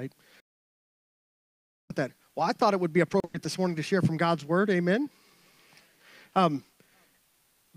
right? 0.00 0.12
That 1.94 2.12
well, 2.34 2.48
I 2.48 2.52
thought 2.52 2.72
it 2.72 2.80
would 2.80 2.92
be 2.92 3.00
appropriate 3.00 3.42
this 3.42 3.58
morning 3.58 3.76
to 3.76 3.82
share 3.82 4.00
from 4.00 4.16
God's 4.16 4.44
word. 4.44 4.70
Amen. 4.70 5.10
Um, 6.34 6.64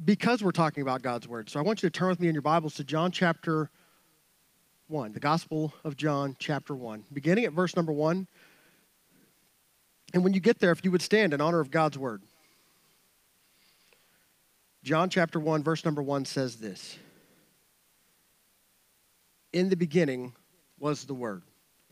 because 0.05 0.44
we're 0.44 0.51
talking 0.51 0.83
about 0.83 1.01
God's 1.01 1.28
word, 1.28 1.49
so 1.49 1.59
I 1.59 1.63
want 1.63 1.83
you 1.83 1.89
to 1.89 1.94
turn 1.94 2.09
with 2.09 2.20
me 2.20 2.28
in 2.28 2.36
your 2.36 2.41
Bibles 2.41 2.75
to 2.75 2.83
John 2.83 3.12
chapter 3.12 3.70
one, 4.88 5.12
the 5.12 5.20
Gospel 5.20 5.73
of 5.83 5.97
John 5.97 6.36
chapter 6.39 6.75
one, 6.75 7.04
beginning 7.12 7.46
at 7.46 7.54
verse 7.54 7.75
number 7.75 7.91
one. 7.91 8.28
And 10.13 10.24
when 10.24 10.33
you 10.33 10.40
get 10.40 10.60
there, 10.60 10.71
if 10.71 10.85
you 10.85 10.92
would 10.92 11.01
stand 11.01 11.33
in 11.33 11.42
honor 11.42 11.60
of 11.60 11.71
God's 11.71 11.97
word. 11.97 12.21
John 14.83 15.10
chapter 15.10 15.40
1, 15.40 15.63
verse 15.63 15.85
number 15.85 16.03
1 16.03 16.26
says 16.26 16.58
this 16.58 16.98
In 19.53 19.70
the 19.70 19.77
beginning 19.77 20.34
was 20.77 21.05
the 21.05 21.13
Word, 21.13 21.41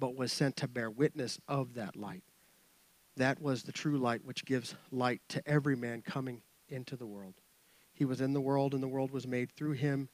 but 0.00 0.16
was 0.16 0.32
sent 0.32 0.56
to 0.56 0.66
bear 0.66 0.90
witness 0.90 1.38
of 1.46 1.74
that 1.74 1.94
light. 1.94 2.24
That 3.16 3.40
was 3.40 3.62
the 3.62 3.72
true 3.72 3.98
light 3.98 4.24
which 4.24 4.44
gives 4.44 4.74
light 4.90 5.20
to 5.28 5.46
every 5.46 5.76
man 5.76 6.02
coming 6.02 6.42
into 6.68 6.96
the 6.96 7.06
world. 7.06 7.34
He 7.92 8.04
was 8.04 8.20
in 8.20 8.32
the 8.32 8.40
world, 8.40 8.72
and 8.72 8.82
the 8.82 8.88
world 8.88 9.10
was 9.10 9.26
made 9.26 9.52
through 9.52 9.72
him, 9.72 10.08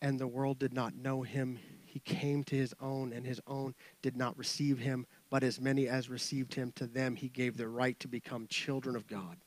and 0.00 0.18
the 0.18 0.28
world 0.28 0.58
did 0.58 0.72
not 0.72 0.94
know 0.94 1.22
him. 1.22 1.58
He 1.84 1.98
came 1.98 2.44
to 2.44 2.56
his 2.56 2.72
own, 2.80 3.12
and 3.12 3.26
his 3.26 3.40
own 3.46 3.74
did 4.02 4.16
not 4.16 4.38
receive 4.38 4.78
him, 4.78 5.06
but 5.28 5.42
as 5.42 5.60
many 5.60 5.88
as 5.88 6.08
received 6.08 6.54
him, 6.54 6.70
to 6.76 6.86
them 6.86 7.16
he 7.16 7.28
gave 7.28 7.56
the 7.56 7.68
right 7.68 7.98
to 8.00 8.08
become 8.08 8.46
children 8.46 8.94
of 8.94 9.08
God 9.08 9.38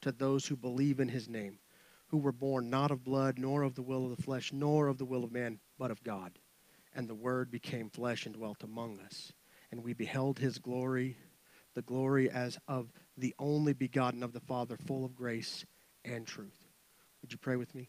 to 0.00 0.12
those 0.12 0.46
who 0.46 0.56
believe 0.56 1.00
in 1.00 1.08
his 1.08 1.28
name, 1.28 1.58
who 2.08 2.18
were 2.18 2.32
born 2.32 2.70
not 2.70 2.90
of 2.90 3.04
blood, 3.04 3.38
nor 3.38 3.62
of 3.62 3.74
the 3.74 3.82
will 3.82 4.04
of 4.04 4.16
the 4.16 4.22
flesh, 4.22 4.52
nor 4.52 4.88
of 4.88 4.98
the 4.98 5.04
will 5.04 5.24
of 5.24 5.32
man, 5.32 5.58
but 5.78 5.90
of 5.90 6.02
God. 6.02 6.38
And 6.98 7.08
the 7.08 7.14
Word 7.14 7.52
became 7.52 7.90
flesh 7.90 8.26
and 8.26 8.34
dwelt 8.34 8.64
among 8.64 8.98
us. 8.98 9.32
And 9.70 9.84
we 9.84 9.92
beheld 9.92 10.40
his 10.40 10.58
glory, 10.58 11.16
the 11.76 11.82
glory 11.82 12.28
as 12.28 12.58
of 12.66 12.92
the 13.16 13.36
only 13.38 13.72
begotten 13.72 14.24
of 14.24 14.32
the 14.32 14.40
Father, 14.40 14.76
full 14.76 15.04
of 15.04 15.14
grace 15.14 15.64
and 16.04 16.26
truth. 16.26 16.66
Would 17.22 17.30
you 17.30 17.38
pray 17.38 17.54
with 17.54 17.72
me? 17.72 17.88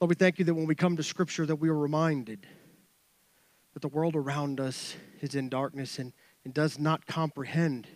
Lord, 0.00 0.08
we 0.08 0.16
thank 0.16 0.40
you 0.40 0.44
that 0.46 0.54
when 0.54 0.66
we 0.66 0.74
come 0.74 0.96
to 0.96 1.04
Scripture 1.04 1.46
that 1.46 1.54
we 1.54 1.68
are 1.68 1.78
reminded 1.78 2.48
that 3.74 3.82
the 3.82 3.86
world 3.86 4.16
around 4.16 4.58
us 4.58 4.96
is 5.20 5.36
in 5.36 5.48
darkness 5.48 6.00
and, 6.00 6.12
and 6.44 6.52
does 6.52 6.80
not 6.80 7.06
comprehend 7.06 7.86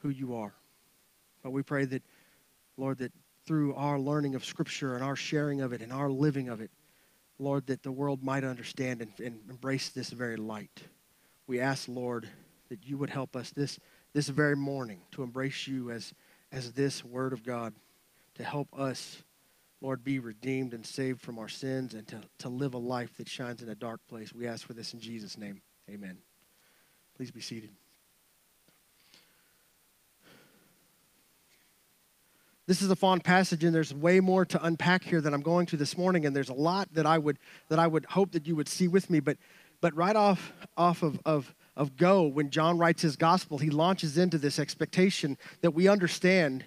who 0.00 0.10
you 0.10 0.34
are. 0.34 0.52
But 1.42 1.52
we 1.52 1.62
pray 1.62 1.86
that, 1.86 2.02
Lord, 2.76 2.98
that 2.98 3.12
through 3.46 3.74
our 3.76 3.98
learning 3.98 4.34
of 4.34 4.44
Scripture 4.44 4.94
and 4.94 5.02
our 5.02 5.16
sharing 5.16 5.62
of 5.62 5.72
it 5.72 5.80
and 5.80 5.90
our 5.90 6.10
living 6.10 6.50
of 6.50 6.60
it, 6.60 6.70
Lord, 7.38 7.66
that 7.66 7.82
the 7.82 7.92
world 7.92 8.22
might 8.22 8.44
understand 8.44 9.00
and, 9.00 9.12
and 9.18 9.40
embrace 9.48 9.90
this 9.90 10.10
very 10.10 10.36
light. 10.36 10.82
We 11.46 11.60
ask, 11.60 11.88
Lord, 11.88 12.28
that 12.68 12.86
you 12.86 12.98
would 12.98 13.10
help 13.10 13.36
us 13.36 13.50
this, 13.50 13.78
this 14.12 14.28
very 14.28 14.56
morning 14.56 15.00
to 15.12 15.22
embrace 15.22 15.66
you 15.66 15.90
as, 15.90 16.12
as 16.52 16.72
this 16.72 17.04
Word 17.04 17.32
of 17.32 17.44
God, 17.44 17.74
to 18.34 18.44
help 18.44 18.68
us, 18.78 19.22
Lord, 19.80 20.04
be 20.04 20.18
redeemed 20.18 20.74
and 20.74 20.84
saved 20.84 21.20
from 21.20 21.38
our 21.38 21.48
sins 21.48 21.94
and 21.94 22.06
to, 22.08 22.20
to 22.38 22.48
live 22.48 22.74
a 22.74 22.78
life 22.78 23.16
that 23.16 23.28
shines 23.28 23.62
in 23.62 23.68
a 23.68 23.74
dark 23.74 24.00
place. 24.08 24.32
We 24.34 24.46
ask 24.46 24.66
for 24.66 24.74
this 24.74 24.92
in 24.92 25.00
Jesus' 25.00 25.38
name. 25.38 25.60
Amen. 25.88 26.18
Please 27.16 27.30
be 27.30 27.40
seated. 27.40 27.70
This 32.68 32.82
is 32.82 32.90
a 32.90 32.96
fond 32.96 33.24
passage 33.24 33.64
and 33.64 33.74
there's 33.74 33.94
way 33.94 34.20
more 34.20 34.44
to 34.44 34.62
unpack 34.62 35.02
here 35.02 35.22
than 35.22 35.32
i'm 35.32 35.40
going 35.40 35.64
to 35.64 35.76
this 35.76 35.96
morning 35.96 36.26
and 36.26 36.36
there's 36.36 36.50
a 36.50 36.54
lot 36.54 36.86
that 36.92 37.06
i 37.06 37.16
would 37.16 37.38
that 37.68 37.78
i 37.78 37.86
would 37.86 38.04
hope 38.04 38.30
that 38.32 38.46
you 38.46 38.54
would 38.54 38.68
see 38.68 38.86
with 38.86 39.08
me. 39.10 39.18
But 39.18 39.38
but 39.80 39.96
right 39.96 40.14
off 40.14 40.52
off 40.76 41.02
of 41.02 41.18
of 41.24 41.54
of 41.76 41.96
go 41.96 42.24
when 42.24 42.50
john 42.50 42.78
writes 42.78 43.00
his 43.02 43.16
gospel 43.16 43.56
he 43.56 43.70
launches 43.70 44.18
into 44.18 44.36
this 44.36 44.58
expectation 44.58 45.38
that 45.62 45.70
we 45.70 45.88
understand 45.88 46.64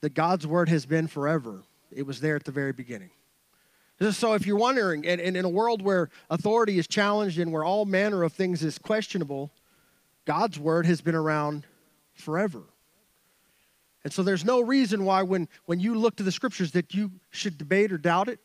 that 0.00 0.14
god's 0.14 0.46
word 0.46 0.68
has 0.68 0.86
been 0.86 1.08
forever. 1.08 1.64
It 1.90 2.06
was 2.06 2.20
there 2.20 2.36
at 2.36 2.44
the 2.44 2.52
very 2.52 2.72
beginning. 2.72 3.10
So 4.12 4.34
if 4.34 4.46
you're 4.46 4.58
wondering 4.58 5.04
and, 5.06 5.20
and 5.20 5.36
in 5.36 5.44
a 5.44 5.48
world 5.48 5.82
where 5.82 6.08
authority 6.30 6.78
is 6.78 6.86
challenged 6.86 7.40
and 7.40 7.50
where 7.50 7.64
all 7.64 7.84
manner 7.84 8.22
of 8.22 8.32
things 8.32 8.62
is 8.62 8.78
questionable 8.78 9.50
god's 10.24 10.56
word 10.56 10.86
has 10.86 11.00
been 11.00 11.16
around 11.16 11.66
forever 12.14 12.62
and 14.04 14.12
so 14.12 14.22
there's 14.22 14.44
no 14.44 14.60
reason 14.60 15.04
why 15.04 15.22
when, 15.22 15.48
when 15.66 15.80
you 15.80 15.94
look 15.94 16.16
to 16.16 16.22
the 16.22 16.32
scriptures 16.32 16.72
that 16.72 16.94
you 16.94 17.10
should 17.30 17.58
debate 17.58 17.92
or 17.92 17.98
doubt 17.98 18.28
it 18.28 18.40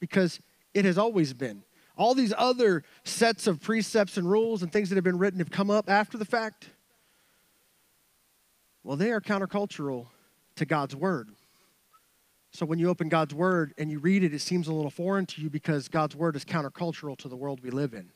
because 0.00 0.40
it 0.74 0.84
has 0.84 0.98
always 0.98 1.32
been. 1.32 1.62
All 1.96 2.14
these 2.14 2.32
other 2.36 2.82
sets 3.04 3.46
of 3.46 3.60
precepts 3.60 4.16
and 4.16 4.30
rules 4.30 4.62
and 4.62 4.72
things 4.72 4.90
that 4.90 4.96
have 4.96 5.04
been 5.04 5.18
written 5.18 5.38
have 5.38 5.50
come 5.50 5.70
up 5.70 5.88
after 5.88 6.18
the 6.18 6.24
fact. 6.24 6.68
Well, 8.84 8.96
they 8.96 9.10
are 9.10 9.20
countercultural 9.20 10.06
to 10.56 10.64
God's 10.64 10.94
word. 10.94 11.30
So 12.52 12.64
when 12.64 12.78
you 12.78 12.88
open 12.88 13.08
God's 13.08 13.34
word 13.34 13.74
and 13.76 13.90
you 13.90 13.98
read 13.98 14.24
it, 14.24 14.32
it 14.32 14.40
seems 14.40 14.68
a 14.68 14.72
little 14.72 14.90
foreign 14.90 15.26
to 15.26 15.42
you 15.42 15.50
because 15.50 15.88
God's 15.88 16.16
word 16.16 16.36
is 16.36 16.44
countercultural 16.44 17.16
to 17.18 17.28
the 17.28 17.36
world 17.36 17.60
we 17.62 17.70
live 17.70 17.92
in. 17.92 18.10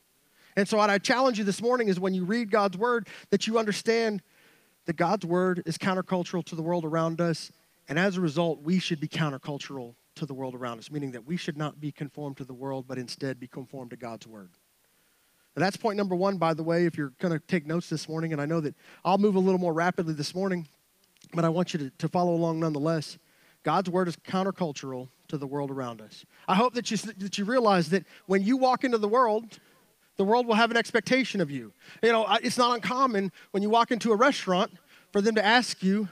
And 0.55 0.67
so 0.67 0.77
what 0.77 0.89
I 0.89 0.97
challenge 0.97 1.37
you 1.37 1.43
this 1.43 1.61
morning 1.61 1.87
is 1.87 1.99
when 1.99 2.13
you 2.13 2.25
read 2.25 2.51
God's 2.51 2.77
word 2.77 3.07
that 3.29 3.47
you 3.47 3.57
understand 3.57 4.21
that 4.85 4.95
God's 4.95 5.25
word 5.25 5.63
is 5.65 5.77
countercultural 5.77 6.43
to 6.45 6.55
the 6.55 6.61
world 6.61 6.85
around 6.85 7.21
us, 7.21 7.51
and 7.87 7.99
as 7.99 8.17
a 8.17 8.21
result, 8.21 8.61
we 8.61 8.79
should 8.79 8.99
be 8.99 9.07
countercultural 9.07 9.95
to 10.15 10.25
the 10.25 10.33
world 10.33 10.55
around 10.55 10.79
us, 10.79 10.91
meaning 10.91 11.11
that 11.11 11.25
we 11.25 11.37
should 11.37 11.57
not 11.57 11.79
be 11.79 11.91
conformed 11.91 12.37
to 12.37 12.43
the 12.43 12.53
world, 12.53 12.85
but 12.87 12.97
instead 12.97 13.39
be 13.39 13.47
conformed 13.47 13.91
to 13.91 13.97
God's 13.97 14.27
word. 14.27 14.49
Now, 15.55 15.61
that's 15.61 15.77
point 15.77 15.97
number 15.97 16.15
one, 16.15 16.37
by 16.37 16.53
the 16.53 16.63
way, 16.63 16.85
if 16.85 16.97
you're 16.97 17.13
going 17.19 17.33
to 17.33 17.39
take 17.39 17.65
notes 17.65 17.89
this 17.89 18.07
morning, 18.07 18.31
and 18.31 18.41
I 18.41 18.45
know 18.45 18.61
that 18.61 18.75
I'll 19.03 19.17
move 19.17 19.35
a 19.35 19.39
little 19.39 19.59
more 19.59 19.73
rapidly 19.73 20.13
this 20.13 20.33
morning, 20.33 20.67
but 21.33 21.43
I 21.43 21.49
want 21.49 21.73
you 21.73 21.79
to, 21.79 21.89
to 21.89 22.07
follow 22.07 22.33
along 22.33 22.59
nonetheless. 22.59 23.17
God's 23.63 23.89
word 23.89 24.07
is 24.07 24.15
countercultural 24.15 25.09
to 25.27 25.37
the 25.37 25.47
world 25.47 25.69
around 25.69 26.01
us. 26.01 26.25
I 26.47 26.55
hope 26.55 26.73
that 26.73 26.89
you, 26.89 26.97
that 26.97 27.37
you 27.37 27.45
realize 27.45 27.89
that 27.89 28.05
when 28.25 28.43
you 28.43 28.57
walk 28.57 28.83
into 28.83 28.97
the 28.97 29.07
world, 29.07 29.59
the 30.21 30.25
world 30.25 30.45
will 30.45 30.53
have 30.53 30.69
an 30.69 30.77
expectation 30.77 31.41
of 31.41 31.49
you. 31.49 31.73
You 32.03 32.11
know, 32.11 32.27
it's 32.43 32.55
not 32.55 32.75
uncommon 32.75 33.31
when 33.49 33.63
you 33.63 33.71
walk 33.71 33.89
into 33.89 34.11
a 34.11 34.15
restaurant 34.15 34.71
for 35.11 35.19
them 35.19 35.33
to 35.33 35.43
ask 35.43 35.81
you, 35.81 36.09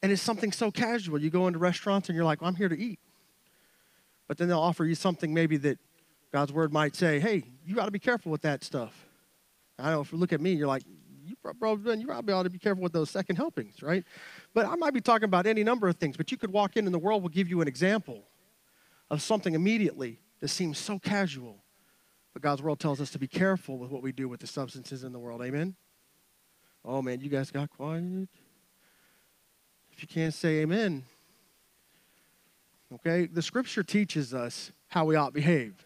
and 0.00 0.12
it's 0.12 0.22
something 0.22 0.52
so 0.52 0.70
casual. 0.70 1.20
You 1.20 1.28
go 1.28 1.48
into 1.48 1.58
restaurants 1.58 2.08
and 2.08 2.14
you're 2.14 2.24
like, 2.24 2.40
well, 2.40 2.50
I'm 2.50 2.54
here 2.54 2.68
to 2.68 2.78
eat. 2.78 3.00
But 4.28 4.38
then 4.38 4.46
they'll 4.46 4.60
offer 4.60 4.84
you 4.84 4.94
something 4.94 5.34
maybe 5.34 5.56
that 5.56 5.80
God's 6.32 6.52
word 6.52 6.72
might 6.72 6.94
say, 6.94 7.18
hey, 7.18 7.42
you 7.66 7.74
got 7.74 7.86
to 7.86 7.90
be 7.90 7.98
careful 7.98 8.30
with 8.30 8.42
that 8.42 8.62
stuff. 8.62 8.94
I 9.76 9.90
know 9.90 10.00
if 10.00 10.12
you 10.12 10.18
look 10.18 10.32
at 10.32 10.40
me, 10.40 10.52
you're 10.52 10.68
like, 10.68 10.84
you 11.26 11.34
probably, 11.42 11.98
you 11.98 12.06
probably 12.06 12.32
ought 12.32 12.44
to 12.44 12.50
be 12.50 12.60
careful 12.60 12.84
with 12.84 12.92
those 12.92 13.10
second 13.10 13.34
helpings, 13.34 13.82
right? 13.82 14.04
But 14.54 14.66
I 14.66 14.76
might 14.76 14.94
be 14.94 15.00
talking 15.00 15.24
about 15.24 15.48
any 15.48 15.64
number 15.64 15.88
of 15.88 15.96
things, 15.96 16.16
but 16.16 16.30
you 16.30 16.36
could 16.36 16.52
walk 16.52 16.76
in 16.76 16.84
and 16.84 16.94
the 16.94 16.98
world 17.00 17.22
will 17.22 17.28
give 17.28 17.48
you 17.48 17.60
an 17.60 17.66
example 17.66 18.22
of 19.10 19.20
something 19.20 19.54
immediately 19.54 20.20
that 20.38 20.46
seems 20.46 20.78
so 20.78 21.00
casual 21.00 21.64
but 22.38 22.42
God's 22.50 22.62
world 22.62 22.78
tells 22.78 23.00
us 23.00 23.10
to 23.10 23.18
be 23.18 23.26
careful 23.26 23.78
with 23.78 23.90
what 23.90 24.00
we 24.00 24.12
do 24.12 24.28
with 24.28 24.38
the 24.38 24.46
substances 24.46 25.02
in 25.02 25.12
the 25.12 25.18
world. 25.18 25.42
Amen? 25.42 25.74
Oh, 26.84 27.02
man, 27.02 27.20
you 27.20 27.28
guys 27.28 27.50
got 27.50 27.68
quiet. 27.68 28.28
If 29.90 30.02
you 30.02 30.06
can't 30.06 30.32
say 30.32 30.60
amen, 30.60 31.04
okay, 32.94 33.26
the 33.26 33.42
scripture 33.42 33.82
teaches 33.82 34.32
us 34.32 34.70
how 34.86 35.04
we 35.04 35.16
ought 35.16 35.26
to 35.26 35.32
behave. 35.32 35.84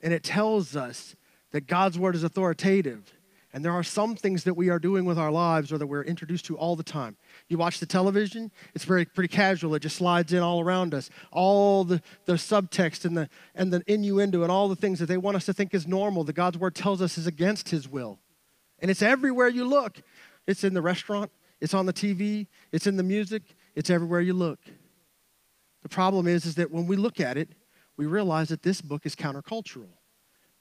And 0.00 0.14
it 0.14 0.22
tells 0.22 0.74
us 0.74 1.14
that 1.50 1.66
God's 1.66 1.98
word 1.98 2.14
is 2.14 2.24
authoritative 2.24 3.12
and 3.52 3.62
there 3.62 3.72
are 3.72 3.82
some 3.82 4.16
things 4.16 4.44
that 4.44 4.54
we 4.54 4.70
are 4.70 4.78
doing 4.78 5.04
with 5.04 5.18
our 5.18 5.30
lives 5.30 5.70
or 5.70 5.76
that 5.76 5.86
we're 5.86 6.02
introduced 6.02 6.46
to 6.46 6.56
all 6.56 6.76
the 6.76 6.82
time. 6.82 7.18
You 7.48 7.56
watch 7.56 7.80
the 7.80 7.86
television, 7.86 8.50
it's 8.74 8.84
very 8.84 9.06
pretty 9.06 9.28
casual. 9.28 9.74
It 9.74 9.80
just 9.80 9.96
slides 9.96 10.32
in 10.32 10.40
all 10.40 10.60
around 10.60 10.92
us. 10.92 11.08
All 11.32 11.82
the, 11.82 12.02
the 12.26 12.34
subtext 12.34 13.04
and 13.06 13.16
the 13.16 13.28
and 13.54 13.72
the 13.72 13.82
innuendo 13.86 14.42
and 14.42 14.52
all 14.52 14.68
the 14.68 14.76
things 14.76 14.98
that 14.98 15.06
they 15.06 15.16
want 15.16 15.36
us 15.36 15.46
to 15.46 15.54
think 15.54 15.72
is 15.72 15.86
normal, 15.86 16.24
that 16.24 16.34
God's 16.34 16.58
word 16.58 16.74
tells 16.74 17.00
us 17.00 17.16
is 17.16 17.26
against 17.26 17.70
his 17.70 17.88
will. 17.88 18.18
And 18.80 18.90
it's 18.90 19.02
everywhere 19.02 19.48
you 19.48 19.64
look. 19.64 20.02
It's 20.46 20.62
in 20.62 20.74
the 20.74 20.82
restaurant, 20.82 21.30
it's 21.60 21.74
on 21.74 21.86
the 21.86 21.92
TV, 21.92 22.46
it's 22.70 22.86
in 22.86 22.96
the 22.96 23.02
music, 23.02 23.42
it's 23.74 23.90
everywhere 23.90 24.20
you 24.20 24.34
look. 24.34 24.60
The 25.82 25.88
problem 25.88 26.26
is, 26.26 26.44
is 26.44 26.54
that 26.56 26.70
when 26.70 26.86
we 26.86 26.96
look 26.96 27.20
at 27.20 27.36
it, 27.36 27.50
we 27.96 28.06
realize 28.06 28.48
that 28.48 28.62
this 28.62 28.80
book 28.80 29.06
is 29.06 29.14
countercultural, 29.14 29.88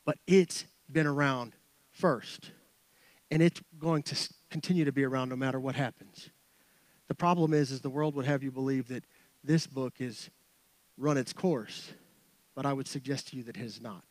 but 0.06 0.18
it's 0.26 0.66
been 0.92 1.08
around 1.08 1.54
first. 1.92 2.52
and 3.30 3.42
it's 3.42 3.62
going 3.78 4.04
to 4.04 4.16
continue 4.50 4.86
to 4.86 4.92
be 4.92 5.04
around 5.04 5.30
no 5.30 5.36
matter 5.36 5.60
what 5.60 5.76
happens. 5.76 6.30
The 7.08 7.16
problem 7.16 7.54
is, 7.54 7.72
is 7.72 7.82
the 7.82 7.90
world 7.90 8.16
would 8.16 8.26
have 8.26 8.44
you 8.44 8.52
believe 8.52 8.88
that 8.90 9.04
this 9.44 9.66
book 9.66 9.96
is 10.00 10.30
run 10.98 11.18
its 11.18 11.34
course, 11.34 11.94
but 12.56 12.66
I 12.66 12.74
would 12.74 12.88
suggest 12.88 13.30
to 13.30 13.38
you 13.38 13.44
that 13.44 13.56
it 13.56 13.62
has 13.62 13.82
not. 13.82 14.04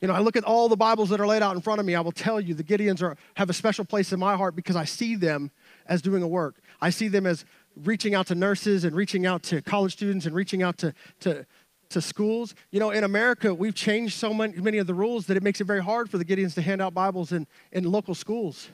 You 0.00 0.08
know, 0.08 0.14
I 0.14 0.18
look 0.18 0.36
at 0.36 0.44
all 0.44 0.68
the 0.68 0.76
Bibles 0.76 1.08
that 1.10 1.20
are 1.20 1.26
laid 1.26 1.42
out 1.42 1.54
in 1.54 1.62
front 1.62 1.80
of 1.80 1.86
me. 1.86 1.94
I 1.94 2.00
will 2.00 2.12
tell 2.12 2.38
you 2.38 2.52
the 2.52 2.64
Gideons 2.64 3.00
are, 3.00 3.16
have 3.36 3.48
a 3.48 3.54
special 3.54 3.84
place 3.86 4.12
in 4.12 4.20
my 4.20 4.36
heart 4.36 4.54
because 4.54 4.76
I 4.76 4.84
see 4.84 5.16
them 5.16 5.50
as 5.86 6.02
doing 6.02 6.22
a 6.22 6.28
work. 6.28 6.56
I 6.80 6.90
see 6.90 7.08
them 7.08 7.24
as 7.24 7.46
reaching 7.84 8.14
out 8.14 8.26
to 8.26 8.34
nurses 8.34 8.84
and 8.84 8.94
reaching 8.94 9.24
out 9.24 9.42
to 9.44 9.62
college 9.62 9.92
students 9.92 10.26
and 10.26 10.34
reaching 10.34 10.62
out 10.62 10.76
to, 10.78 10.92
to, 11.20 11.46
to 11.88 12.00
schools. 12.02 12.54
You 12.70 12.80
know, 12.80 12.90
in 12.90 13.04
America, 13.04 13.54
we've 13.54 13.74
changed 13.74 14.18
so 14.18 14.34
many, 14.34 14.60
many 14.60 14.78
of 14.78 14.86
the 14.86 14.94
rules 14.94 15.26
that 15.26 15.36
it 15.36 15.42
makes 15.42 15.60
it 15.62 15.64
very 15.64 15.82
hard 15.82 16.10
for 16.10 16.18
the 16.18 16.24
Gideons 16.24 16.54
to 16.54 16.62
hand 16.62 16.82
out 16.82 16.92
Bibles 16.92 17.32
in, 17.32 17.46
in 17.72 17.84
local 17.84 18.14
schools. 18.14 18.68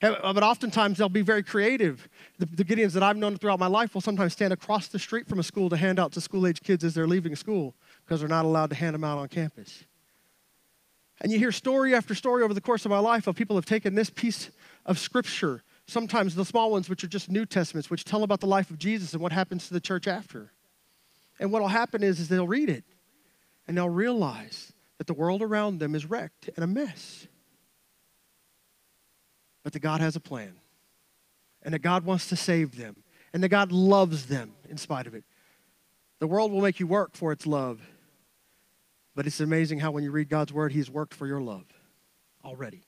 But 0.00 0.42
oftentimes 0.42 0.98
they'll 0.98 1.08
be 1.08 1.22
very 1.22 1.42
creative. 1.42 2.08
The, 2.38 2.46
the 2.46 2.64
Gideons 2.64 2.92
that 2.92 3.02
I've 3.02 3.16
known 3.16 3.36
throughout 3.36 3.58
my 3.58 3.66
life 3.66 3.94
will 3.94 4.00
sometimes 4.00 4.32
stand 4.32 4.52
across 4.52 4.88
the 4.88 4.98
street 4.98 5.26
from 5.26 5.38
a 5.38 5.42
school 5.42 5.68
to 5.70 5.76
hand 5.76 5.98
out 5.98 6.12
to 6.12 6.20
school 6.20 6.46
age 6.46 6.62
kids 6.62 6.84
as 6.84 6.94
they're 6.94 7.06
leaving 7.06 7.34
school 7.34 7.74
because 8.04 8.20
they're 8.20 8.28
not 8.28 8.44
allowed 8.44 8.70
to 8.70 8.76
hand 8.76 8.94
them 8.94 9.04
out 9.04 9.18
on 9.18 9.28
campus. 9.28 9.84
And 11.20 11.32
you 11.32 11.38
hear 11.38 11.50
story 11.50 11.94
after 11.94 12.14
story 12.14 12.44
over 12.44 12.54
the 12.54 12.60
course 12.60 12.84
of 12.84 12.90
my 12.90 12.98
life 12.98 13.26
of 13.26 13.34
people 13.34 13.56
have 13.56 13.66
taken 13.66 13.94
this 13.94 14.10
piece 14.10 14.50
of 14.86 14.98
scripture, 14.98 15.62
sometimes 15.86 16.34
the 16.34 16.44
small 16.44 16.70
ones, 16.70 16.88
which 16.88 17.02
are 17.02 17.08
just 17.08 17.28
New 17.28 17.44
Testaments, 17.44 17.90
which 17.90 18.04
tell 18.04 18.22
about 18.22 18.40
the 18.40 18.46
life 18.46 18.70
of 18.70 18.78
Jesus 18.78 19.14
and 19.14 19.22
what 19.22 19.32
happens 19.32 19.66
to 19.66 19.74
the 19.74 19.80
church 19.80 20.06
after. 20.06 20.52
And 21.40 21.50
what 21.50 21.60
will 21.60 21.68
happen 21.68 22.04
is, 22.04 22.20
is 22.20 22.28
they'll 22.28 22.46
read 22.46 22.70
it 22.70 22.84
and 23.66 23.76
they'll 23.76 23.88
realize 23.88 24.72
that 24.98 25.06
the 25.06 25.14
world 25.14 25.42
around 25.42 25.78
them 25.78 25.94
is 25.94 26.06
wrecked 26.06 26.50
and 26.54 26.64
a 26.64 26.66
mess. 26.66 27.26
But 29.68 29.74
that 29.74 29.80
God 29.80 30.00
has 30.00 30.16
a 30.16 30.20
plan 30.20 30.54
and 31.62 31.74
that 31.74 31.80
God 31.80 32.06
wants 32.06 32.30
to 32.30 32.36
save 32.36 32.78
them 32.78 32.96
and 33.34 33.42
that 33.42 33.50
God 33.50 33.70
loves 33.70 34.24
them 34.24 34.52
in 34.66 34.78
spite 34.78 35.06
of 35.06 35.14
it. 35.14 35.24
The 36.20 36.26
world 36.26 36.52
will 36.52 36.62
make 36.62 36.80
you 36.80 36.86
work 36.86 37.14
for 37.14 37.32
its 37.32 37.46
love. 37.46 37.78
But 39.14 39.26
it's 39.26 39.40
amazing 39.40 39.80
how 39.80 39.90
when 39.90 40.04
you 40.04 40.10
read 40.10 40.30
God's 40.30 40.54
word, 40.54 40.72
He's 40.72 40.88
worked 40.88 41.12
for 41.12 41.26
your 41.26 41.42
love 41.42 41.66
already. 42.42 42.86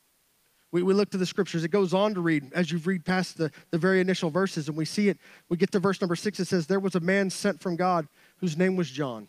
We, 0.73 0.82
we 0.82 0.94
look 0.94 1.11
to 1.11 1.19
the 1.19 1.27
scriptures. 1.27 1.65
It 1.65 1.71
goes 1.71 1.93
on 1.93 2.15
to 2.15 2.23
read 2.23 2.50
as 2.55 2.73
you 2.73 2.79
read 2.79 3.05
past 3.05 3.37
the, 3.37 3.50
the 3.71 3.77
very 3.77 4.00
initial 4.00 4.31
verses, 4.31 4.67
and 4.69 4.75
we 4.75 4.87
see 4.87 5.11
it. 5.11 5.19
We 5.50 5.59
get 5.59 5.73
to 5.73 5.81
verse 5.81 6.00
number 6.00 6.17
six. 6.17 6.41
It 6.41 6.47
says, 6.47 6.67
There 6.67 6.81
was 6.81 6.94
a 6.94 7.00
man 7.00 7.29
sent 7.29 7.61
from 7.61 7.77
God 7.77 8.09
whose 8.38 8.56
name 8.56 8.75
was 8.75 8.91
John. 8.91 9.29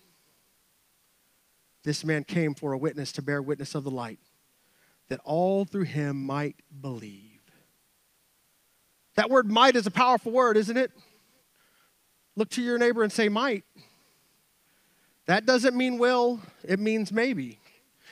This 1.84 2.06
man 2.06 2.24
came 2.24 2.56
for 2.56 2.72
a 2.72 2.78
witness 2.78 3.12
to 3.12 3.22
bear 3.22 3.42
witness 3.42 3.76
of 3.76 3.84
the 3.84 3.92
light, 3.92 4.20
that 5.10 5.20
all 5.26 5.66
through 5.66 5.84
him 5.84 6.26
might 6.26 6.56
believe. 6.80 7.31
That 9.16 9.30
word 9.30 9.50
might 9.50 9.76
is 9.76 9.88
a 9.88 9.92
powerful 9.92 10.32
word, 10.32 10.58
isn't 10.58 10.78
it? 10.78 10.92
Look 12.36 12.50
to 12.52 12.62
your 12.62 12.78
neighbor 12.78 13.04
and 13.04 13.12
say, 13.12 13.30
might. 13.30 13.64
That 15.26 15.46
doesn't 15.46 15.76
mean 15.76 15.98
will, 15.98 16.40
it 16.64 16.80
means 16.80 17.12
maybe. 17.12 17.60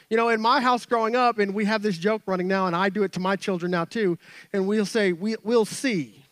You 0.09 0.17
know, 0.17 0.29
in 0.29 0.41
my 0.41 0.59
house 0.59 0.85
growing 0.85 1.15
up, 1.15 1.37
and 1.37 1.53
we 1.53 1.65
have 1.65 1.81
this 1.81 1.97
joke 1.97 2.23
running 2.25 2.47
now, 2.47 2.67
and 2.67 2.75
I 2.75 2.89
do 2.89 3.03
it 3.03 3.13
to 3.13 3.19
my 3.19 3.35
children 3.35 3.71
now 3.71 3.85
too, 3.85 4.17
and 4.53 4.67
we'll 4.67 4.85
say, 4.85 5.13
we, 5.13 5.35
we'll 5.43 5.65
see. 5.65 6.23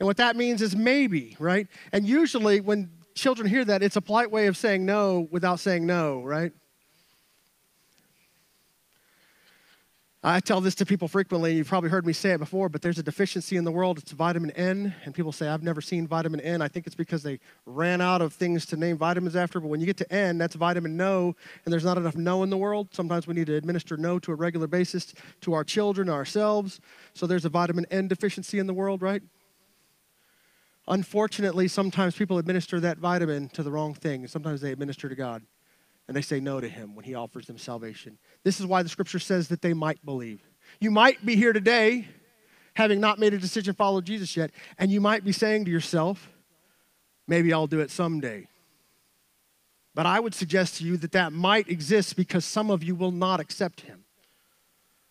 And 0.00 0.06
what 0.06 0.16
that 0.18 0.36
means 0.36 0.62
is 0.62 0.76
maybe, 0.76 1.36
right? 1.38 1.66
And 1.92 2.06
usually 2.06 2.60
when 2.60 2.90
children 3.14 3.48
hear 3.48 3.64
that, 3.64 3.82
it's 3.82 3.96
a 3.96 4.00
polite 4.00 4.30
way 4.30 4.46
of 4.46 4.56
saying 4.56 4.84
no 4.84 5.28
without 5.30 5.60
saying 5.60 5.86
no, 5.86 6.22
right? 6.22 6.52
I 10.22 10.40
tell 10.40 10.60
this 10.60 10.74
to 10.76 10.86
people 10.86 11.06
frequently. 11.06 11.54
You've 11.54 11.68
probably 11.68 11.90
heard 11.90 12.04
me 12.04 12.12
say 12.12 12.32
it 12.32 12.38
before, 12.38 12.68
but 12.68 12.82
there's 12.82 12.98
a 12.98 13.04
deficiency 13.04 13.56
in 13.56 13.62
the 13.62 13.70
world. 13.70 13.98
It's 13.98 14.10
vitamin 14.10 14.50
N. 14.50 14.92
And 15.04 15.14
people 15.14 15.30
say, 15.30 15.46
I've 15.46 15.62
never 15.62 15.80
seen 15.80 16.08
vitamin 16.08 16.40
N. 16.40 16.60
I 16.60 16.66
think 16.66 16.88
it's 16.88 16.96
because 16.96 17.22
they 17.22 17.38
ran 17.66 18.00
out 18.00 18.20
of 18.20 18.32
things 18.32 18.66
to 18.66 18.76
name 18.76 18.98
vitamins 18.98 19.36
after. 19.36 19.60
But 19.60 19.68
when 19.68 19.78
you 19.78 19.86
get 19.86 19.96
to 19.98 20.12
N, 20.12 20.36
that's 20.36 20.56
vitamin 20.56 20.96
no. 20.96 21.36
And 21.64 21.72
there's 21.72 21.84
not 21.84 21.98
enough 21.98 22.16
no 22.16 22.42
in 22.42 22.50
the 22.50 22.56
world. 22.56 22.88
Sometimes 22.90 23.28
we 23.28 23.34
need 23.34 23.46
to 23.46 23.54
administer 23.54 23.96
no 23.96 24.18
to 24.18 24.32
a 24.32 24.34
regular 24.34 24.66
basis 24.66 25.14
to 25.42 25.52
our 25.52 25.62
children, 25.62 26.08
ourselves. 26.08 26.80
So 27.14 27.28
there's 27.28 27.44
a 27.44 27.50
vitamin 27.50 27.86
N 27.92 28.08
deficiency 28.08 28.58
in 28.58 28.66
the 28.66 28.74
world, 28.74 29.02
right? 29.02 29.22
Unfortunately, 30.88 31.68
sometimes 31.68 32.16
people 32.16 32.38
administer 32.38 32.80
that 32.80 32.98
vitamin 32.98 33.50
to 33.50 33.62
the 33.62 33.70
wrong 33.70 33.94
thing. 33.94 34.26
Sometimes 34.26 34.62
they 34.62 34.72
administer 34.72 35.08
to 35.08 35.14
God 35.14 35.44
and 36.08 36.16
they 36.16 36.22
say 36.22 36.40
no 36.40 36.58
to 36.60 36.68
him 36.68 36.94
when 36.94 37.04
he 37.04 37.14
offers 37.14 37.46
them 37.46 37.58
salvation. 37.58 38.18
This 38.42 38.58
is 38.58 38.66
why 38.66 38.82
the 38.82 38.88
scripture 38.88 39.18
says 39.18 39.48
that 39.48 39.60
they 39.60 39.74
might 39.74 40.04
believe. 40.04 40.40
You 40.80 40.90
might 40.90 41.24
be 41.24 41.36
here 41.36 41.52
today 41.52 42.08
having 42.74 42.98
not 42.98 43.18
made 43.18 43.34
a 43.34 43.38
decision 43.38 43.74
to 43.74 43.76
follow 43.76 44.00
Jesus 44.00 44.36
yet, 44.36 44.50
and 44.78 44.90
you 44.90 45.00
might 45.00 45.24
be 45.24 45.32
saying 45.32 45.66
to 45.66 45.70
yourself, 45.70 46.30
maybe 47.26 47.52
I'll 47.52 47.66
do 47.66 47.80
it 47.80 47.90
someday. 47.90 48.48
But 49.94 50.06
I 50.06 50.20
would 50.20 50.34
suggest 50.34 50.76
to 50.76 50.84
you 50.84 50.96
that 50.98 51.12
that 51.12 51.32
might 51.32 51.68
exist 51.68 52.16
because 52.16 52.44
some 52.44 52.70
of 52.70 52.82
you 52.82 52.94
will 52.94 53.10
not 53.10 53.40
accept 53.40 53.80
him. 53.82 54.04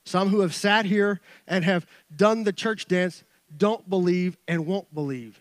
Some 0.06 0.30
who 0.30 0.40
have 0.40 0.56
sat 0.56 0.86
here 0.86 1.20
and 1.46 1.66
have 1.66 1.86
done 2.16 2.46
the 2.46 2.54
church 2.54 2.88
dance 2.88 3.24
don't 3.56 3.88
believe 3.90 4.38
and 4.48 4.66
won't 4.66 4.92
believe. 4.94 5.38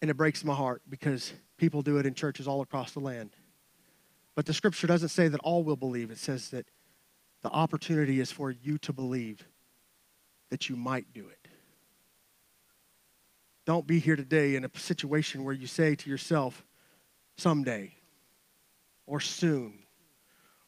And 0.00 0.10
it 0.10 0.14
breaks 0.14 0.42
my 0.44 0.54
heart 0.54 0.80
because 0.88 1.34
people 1.58 1.82
do 1.82 1.98
it 1.98 2.06
in 2.06 2.14
churches 2.14 2.48
all 2.48 2.62
across 2.62 2.92
the 2.92 3.00
land. 3.00 3.36
But 4.34 4.46
the 4.46 4.54
scripture 4.54 4.86
doesn't 4.86 5.10
say 5.10 5.28
that 5.28 5.40
all 5.40 5.62
will 5.62 5.76
believe. 5.76 6.10
It 6.10 6.18
says 6.18 6.50
that 6.50 6.66
the 7.42 7.50
opportunity 7.50 8.20
is 8.20 8.30
for 8.30 8.50
you 8.50 8.78
to 8.78 8.92
believe 8.92 9.46
that 10.50 10.68
you 10.68 10.76
might 10.76 11.12
do 11.12 11.26
it. 11.28 11.48
Don't 13.64 13.86
be 13.86 13.98
here 13.98 14.16
today 14.16 14.56
in 14.56 14.64
a 14.64 14.70
situation 14.74 15.44
where 15.44 15.54
you 15.54 15.66
say 15.66 15.94
to 15.94 16.10
yourself, 16.10 16.64
someday, 17.36 17.94
or 19.06 19.20
soon, 19.20 19.74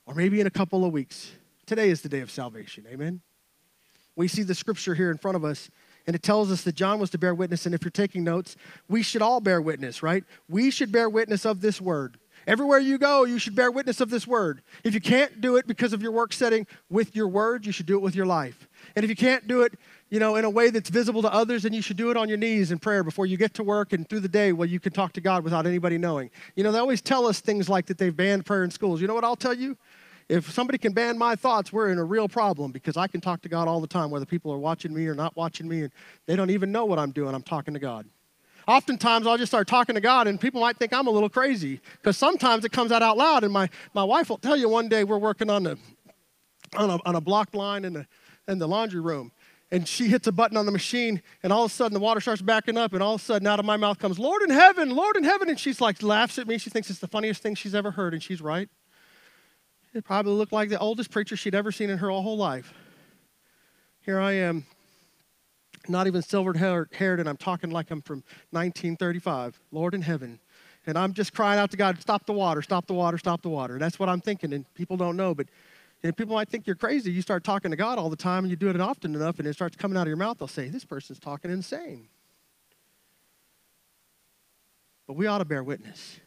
or 0.06 0.14
maybe 0.14 0.40
in 0.40 0.46
a 0.46 0.50
couple 0.50 0.84
of 0.84 0.93
weeks. 0.93 1.32
Today 1.67 1.90
is 1.90 2.02
the 2.02 2.08
day 2.08 2.20
of 2.20 2.31
salvation. 2.31 2.84
Amen? 2.88 3.20
We 4.17 4.28
see 4.28 4.43
the 4.43 4.55
scripture 4.55 4.94
here 4.94 5.10
in 5.10 5.19
front 5.19 5.37
of 5.37 5.44
us, 5.44 5.70
and 6.06 6.14
it 6.14 6.22
tells 6.22 6.52
us 6.52 6.62
that 6.62 6.75
John 6.75 7.00
was 7.00 7.10
to 7.10 7.19
bear 7.19 7.34
witness. 7.34 7.67
And 7.67 7.75
if 7.75 7.82
you're 7.82 7.90
taking 7.90 8.22
notes, 8.22 8.56
we 8.88 9.02
should 9.02 9.22
all 9.22 9.40
bear 9.40 9.60
witness, 9.60 10.02
right? 10.02 10.25
We 10.49 10.70
should 10.70 10.93
bear 10.93 11.08
witness 11.08 11.44
of 11.44 11.60
this 11.60 11.81
word. 11.81 12.19
Everywhere 12.46 12.79
you 12.79 12.99
go, 12.99 13.25
you 13.25 13.38
should 13.38 13.55
bear 13.55 13.70
witness 13.70 14.00
of 14.00 14.11
this 14.11 14.26
word. 14.26 14.62
If 14.82 14.94
you 14.94 15.00
can't 15.00 15.41
do 15.41 15.56
it 15.56 15.67
because 15.67 15.93
of 15.93 16.02
your 16.02 16.12
work 16.12 16.32
setting 16.32 16.67
with 16.91 17.17
your 17.17 17.29
word, 17.29 17.64
you 17.64 17.73
should 17.73 17.87
do 17.87 17.94
it 17.94 18.02
with 18.02 18.14
your 18.14 18.26
life. 18.26 18.69
And 18.96 19.05
if 19.05 19.11
you 19.11 19.17
can't 19.17 19.46
do 19.46 19.62
it, 19.62 19.75
you 20.11 20.20
know, 20.20 20.37
in 20.37 20.44
a 20.44 20.50
way 20.50 20.70
that's 20.70 20.91
visible 20.91 21.23
to 21.23 21.32
others, 21.32 21.63
then 21.63 21.72
you 21.72 21.82
should 21.82 21.96
do 21.96 22.10
it 22.10 22.17
on 22.17 22.29
your 22.29 22.39
knees 22.39 22.70
in 22.70 22.79
prayer 22.79 23.03
before 23.03 23.27
you 23.27 23.36
get 23.36 23.55
to 23.55 23.65
work 23.65 23.93
and 23.93 24.08
through 24.08 24.20
the 24.20 24.29
day 24.29 24.53
where 24.53 24.69
you 24.69 24.79
can 24.79 24.93
talk 24.93 25.13
to 25.15 25.20
God 25.20 25.43
without 25.43 25.67
anybody 25.67 25.98
knowing. 25.98 26.31
You 26.55 26.65
know, 26.65 26.70
they 26.70 26.79
always 26.79 27.01
tell 27.01 27.27
us 27.27 27.41
things 27.41 27.69
like 27.69 27.86
that 27.86 27.98
they've 27.98 28.15
banned 28.15 28.44
prayer 28.44 28.65
in 28.65 28.70
schools. 28.70 29.01
You 29.01 29.06
know 29.06 29.15
what 29.15 29.24
I'll 29.24 29.36
tell 29.36 29.55
you? 29.55 29.77
If 30.29 30.51
somebody 30.51 30.79
can 30.79 30.93
ban 30.93 31.19
my 31.19 31.36
thoughts, 31.36 31.72
we're 31.72 31.91
in 31.91 31.98
a 31.98 32.05
real 32.05 32.29
problem 32.29 32.72
because 32.72 32.96
I 32.96 33.06
can 33.06 33.20
talk 33.20 33.43
to 33.43 33.48
God 33.48 33.69
all 33.69 33.81
the 33.81 33.86
time, 33.86 34.10
whether 34.10 34.24
people 34.24 34.53
are 34.53 34.58
watching 34.58 34.94
me 34.94 35.06
or 35.06 35.15
not 35.15 35.36
watching 35.36 35.69
me, 35.69 35.82
and 35.82 35.93
they 36.27 36.36
don't 36.36 36.51
even 36.51 36.72
know 36.72 36.84
what 36.84 36.98
I'm 36.98 37.10
doing. 37.10 37.34
I'm 37.34 37.43
talking 37.43 37.74
to 37.74 37.81
God 37.81 38.06
oftentimes 38.66 39.26
I'll 39.26 39.38
just 39.38 39.50
start 39.50 39.68
talking 39.68 39.94
to 39.94 40.00
God, 40.00 40.26
and 40.26 40.40
people 40.40 40.60
might 40.60 40.76
think 40.76 40.92
I'm 40.92 41.06
a 41.06 41.10
little 41.10 41.28
crazy 41.28 41.80
because 41.94 42.16
sometimes 42.16 42.64
it 42.64 42.72
comes 42.72 42.92
out 42.92 43.02
out 43.02 43.16
loud. 43.16 43.44
And 43.44 43.52
my, 43.52 43.68
my 43.94 44.04
wife 44.04 44.30
will 44.30 44.38
tell 44.38 44.56
you 44.56 44.68
one 44.68 44.88
day 44.88 45.04
we're 45.04 45.18
working 45.18 45.50
on, 45.50 45.64
the, 45.64 45.78
on, 46.76 46.90
a, 46.90 46.98
on 47.04 47.16
a 47.16 47.20
blocked 47.20 47.54
line 47.54 47.84
in 47.84 47.92
the, 47.92 48.06
in 48.48 48.58
the 48.58 48.68
laundry 48.68 49.00
room. 49.00 49.32
And 49.70 49.88
she 49.88 50.06
hits 50.06 50.26
a 50.26 50.32
button 50.32 50.56
on 50.56 50.66
the 50.66 50.72
machine, 50.72 51.20
and 51.42 51.52
all 51.52 51.64
of 51.64 51.70
a 51.70 51.74
sudden 51.74 51.94
the 51.94 52.00
water 52.00 52.20
starts 52.20 52.42
backing 52.42 52.76
up, 52.76 52.92
and 52.92 53.02
all 53.02 53.14
of 53.14 53.20
a 53.20 53.24
sudden 53.24 53.46
out 53.46 53.58
of 53.58 53.64
my 53.64 53.76
mouth 53.76 53.98
comes, 53.98 54.18
Lord 54.18 54.42
in 54.42 54.50
heaven, 54.50 54.90
Lord 54.90 55.16
in 55.16 55.24
heaven. 55.24 55.48
And 55.48 55.58
she's 55.58 55.80
like, 55.80 56.02
laughs 56.02 56.38
at 56.38 56.46
me. 56.46 56.58
She 56.58 56.70
thinks 56.70 56.90
it's 56.90 57.00
the 57.00 57.08
funniest 57.08 57.42
thing 57.42 57.54
she's 57.54 57.74
ever 57.74 57.90
heard, 57.90 58.12
and 58.12 58.22
she's 58.22 58.40
right. 58.40 58.68
It 59.92 60.04
probably 60.04 60.32
looked 60.32 60.52
like 60.52 60.68
the 60.68 60.78
oldest 60.78 61.10
preacher 61.10 61.36
she'd 61.36 61.54
ever 61.54 61.72
seen 61.72 61.88
in 61.88 61.98
her 61.98 62.10
whole 62.10 62.36
life. 62.36 62.74
Here 64.00 64.18
I 64.20 64.32
am, 64.32 64.66
not 65.88 66.06
even 66.06 66.22
silver 66.22 66.53
haired, 66.55 67.20
and 67.20 67.29
I'm 67.29 67.36
talking 67.36 67.70
like 67.70 67.91
I'm 67.91 68.03
from 68.03 68.22
1935, 68.50 69.60
Lord 69.72 69.94
in 69.94 70.03
heaven. 70.03 70.41
And 70.86 70.98
I'm 70.98 71.14
just 71.14 71.32
crying 71.32 71.58
out 71.58 71.70
to 71.70 71.76
God, 71.76 72.00
stop 72.00 72.26
the 72.26 72.32
water, 72.32 72.60
stop 72.60 72.86
the 72.86 72.94
water, 72.94 73.17
stop 73.17 73.41
the 73.43 73.48
water. 73.48 73.79
That's 73.79 73.98
what 73.98 74.08
I'm 74.08 74.20
thinking, 74.20 74.53
and 74.53 74.72
people 74.74 74.96
don't 74.96 75.17
know, 75.17 75.34
but 75.34 75.46
and 76.05 76.14
people 76.14 76.34
might 76.34 76.50
think 76.50 76.67
you're 76.67 76.76
crazy. 76.76 77.10
You 77.10 77.22
start 77.22 77.44
talking 77.44 77.70
to 77.70 77.79
God 77.79 77.98
all 77.98 78.10
the 78.10 78.17
time, 78.17 78.44
and 78.44 78.50
you 78.50 78.56
do 78.56 78.69
it 78.69 78.79
often 78.79 79.14
enough, 79.14 79.38
and 79.38 79.48
it 79.48 79.55
starts 79.55 79.74
coming 79.74 79.96
out 79.96 80.03
of 80.03 80.08
your 80.08 80.19
mouth. 80.19 80.38
They'll 80.38 80.48
say, 80.48 80.69
This 80.69 80.84
person's 80.84 81.19
talking 81.19 81.50
insane. 81.50 82.08
But 85.06 85.14
we 85.14 85.26
ought 85.26 85.38
to 85.38 85.46
bear 85.46 85.62
witness. 85.62 86.20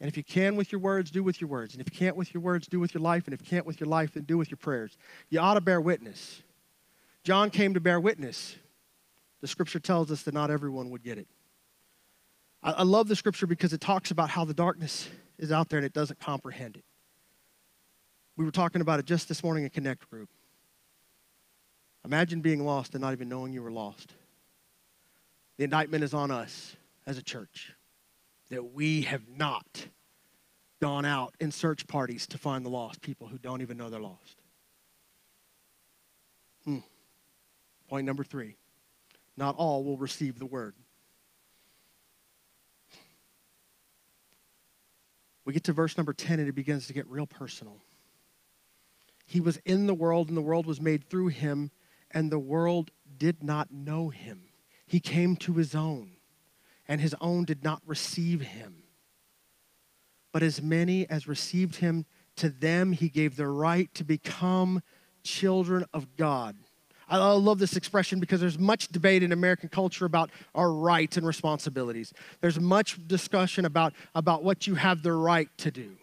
And 0.00 0.08
if 0.08 0.16
you 0.16 0.24
can 0.24 0.56
with 0.56 0.72
your 0.72 0.80
words, 0.80 1.10
do 1.10 1.22
with 1.22 1.40
your 1.40 1.48
words. 1.48 1.74
And 1.74 1.80
if 1.80 1.92
you 1.92 1.98
can't 1.98 2.16
with 2.16 2.34
your 2.34 2.42
words, 2.42 2.66
do 2.66 2.80
with 2.80 2.94
your 2.94 3.00
life. 3.00 3.24
And 3.26 3.34
if 3.34 3.40
you 3.40 3.46
can't 3.46 3.64
with 3.64 3.80
your 3.80 3.88
life, 3.88 4.14
then 4.14 4.24
do 4.24 4.36
with 4.36 4.50
your 4.50 4.58
prayers. 4.58 4.96
You 5.30 5.40
ought 5.40 5.54
to 5.54 5.60
bear 5.60 5.80
witness. 5.80 6.42
John 7.24 7.50
came 7.50 7.74
to 7.74 7.80
bear 7.80 7.98
witness. 7.98 8.54
The 9.40 9.48
scripture 9.48 9.80
tells 9.80 10.10
us 10.10 10.22
that 10.22 10.34
not 10.34 10.50
everyone 10.50 10.90
would 10.90 11.02
get 11.02 11.18
it. 11.18 11.26
I, 12.62 12.72
I 12.72 12.82
love 12.82 13.08
the 13.08 13.16
scripture 13.16 13.46
because 13.46 13.72
it 13.72 13.80
talks 13.80 14.10
about 14.10 14.30
how 14.30 14.44
the 14.44 14.54
darkness 14.54 15.08
is 15.38 15.50
out 15.50 15.70
there 15.70 15.78
and 15.78 15.86
it 15.86 15.92
doesn't 15.92 16.20
comprehend 16.20 16.76
it. 16.76 16.84
We 18.36 18.44
were 18.44 18.50
talking 18.50 18.80
about 18.80 19.00
it 19.00 19.06
just 19.06 19.28
this 19.28 19.42
morning 19.42 19.64
in 19.64 19.70
Connect 19.70 20.08
Group. 20.10 20.28
Imagine 22.04 22.40
being 22.40 22.64
lost 22.64 22.94
and 22.94 23.00
not 23.00 23.12
even 23.12 23.28
knowing 23.28 23.52
you 23.52 23.62
were 23.62 23.72
lost. 23.72 24.12
The 25.56 25.64
indictment 25.64 26.04
is 26.04 26.12
on 26.12 26.30
us 26.30 26.76
as 27.06 27.16
a 27.16 27.22
church 27.22 27.72
that 28.50 28.74
we 28.74 29.02
have 29.02 29.22
not 29.28 29.86
gone 30.82 31.04
out 31.06 31.34
in 31.40 31.50
search 31.50 31.86
parties 31.86 32.26
to 32.26 32.38
find 32.38 32.64
the 32.66 32.70
lost 32.70 33.00
people 33.00 33.28
who 33.28 33.38
don't 33.38 33.62
even 33.62 33.78
know 33.78 33.88
they're 33.88 34.00
lost. 34.00 34.42
Hmm. 36.64 36.78
Point 37.88 38.06
number 38.06 38.24
three 38.24 38.56
not 39.36 39.56
all 39.56 39.84
will 39.84 39.96
receive 39.96 40.38
the 40.38 40.46
word. 40.46 40.74
We 45.44 45.52
get 45.52 45.64
to 45.64 45.72
verse 45.72 45.96
number 45.96 46.12
10 46.12 46.38
and 46.38 46.48
it 46.48 46.54
begins 46.54 46.86
to 46.86 46.92
get 46.92 47.06
real 47.08 47.26
personal. 47.26 47.80
He 49.26 49.40
was 49.40 49.58
in 49.64 49.86
the 49.86 49.94
world 49.94 50.28
and 50.28 50.36
the 50.36 50.42
world 50.42 50.66
was 50.66 50.80
made 50.80 51.08
through 51.08 51.28
him, 51.28 51.70
and 52.10 52.30
the 52.30 52.38
world 52.38 52.90
did 53.16 53.42
not 53.42 53.72
know 53.72 54.10
him. 54.10 54.44
He 54.86 55.00
came 55.00 55.36
to 55.36 55.54
his 55.54 55.74
own, 55.74 56.10
and 56.86 57.00
his 57.00 57.14
own 57.20 57.44
did 57.44 57.64
not 57.64 57.82
receive 57.86 58.42
him. 58.42 58.84
But 60.30 60.42
as 60.42 60.62
many 60.62 61.08
as 61.08 61.26
received 61.26 61.76
him, 61.76 62.04
to 62.36 62.48
them 62.48 62.92
he 62.92 63.08
gave 63.08 63.36
the 63.36 63.48
right 63.48 63.92
to 63.94 64.04
become 64.04 64.82
children 65.22 65.84
of 65.94 66.16
God. 66.16 66.56
I 67.14 67.32
love 67.32 67.58
this 67.58 67.76
expression 67.76 68.20
because 68.20 68.40
there's 68.40 68.58
much 68.58 68.88
debate 68.88 69.22
in 69.22 69.32
American 69.32 69.68
culture 69.68 70.04
about 70.04 70.30
our 70.54 70.72
rights 70.72 71.16
and 71.16 71.26
responsibilities. 71.26 72.12
There's 72.40 72.58
much 72.58 73.06
discussion 73.06 73.64
about, 73.64 73.92
about 74.14 74.42
what 74.42 74.66
you 74.66 74.74
have 74.74 75.02
the 75.02 75.12
right 75.12 75.48
to 75.58 75.70
do. 75.70 75.96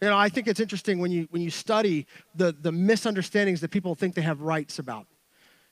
You 0.00 0.08
know, 0.08 0.16
I 0.16 0.30
think 0.30 0.48
it's 0.48 0.60
interesting 0.60 0.98
when 0.98 1.10
you, 1.10 1.28
when 1.30 1.42
you 1.42 1.50
study 1.50 2.06
the, 2.34 2.52
the 2.52 2.72
misunderstandings 2.72 3.60
that 3.60 3.70
people 3.70 3.94
think 3.94 4.14
they 4.14 4.22
have 4.22 4.40
rights 4.40 4.78
about. 4.78 5.06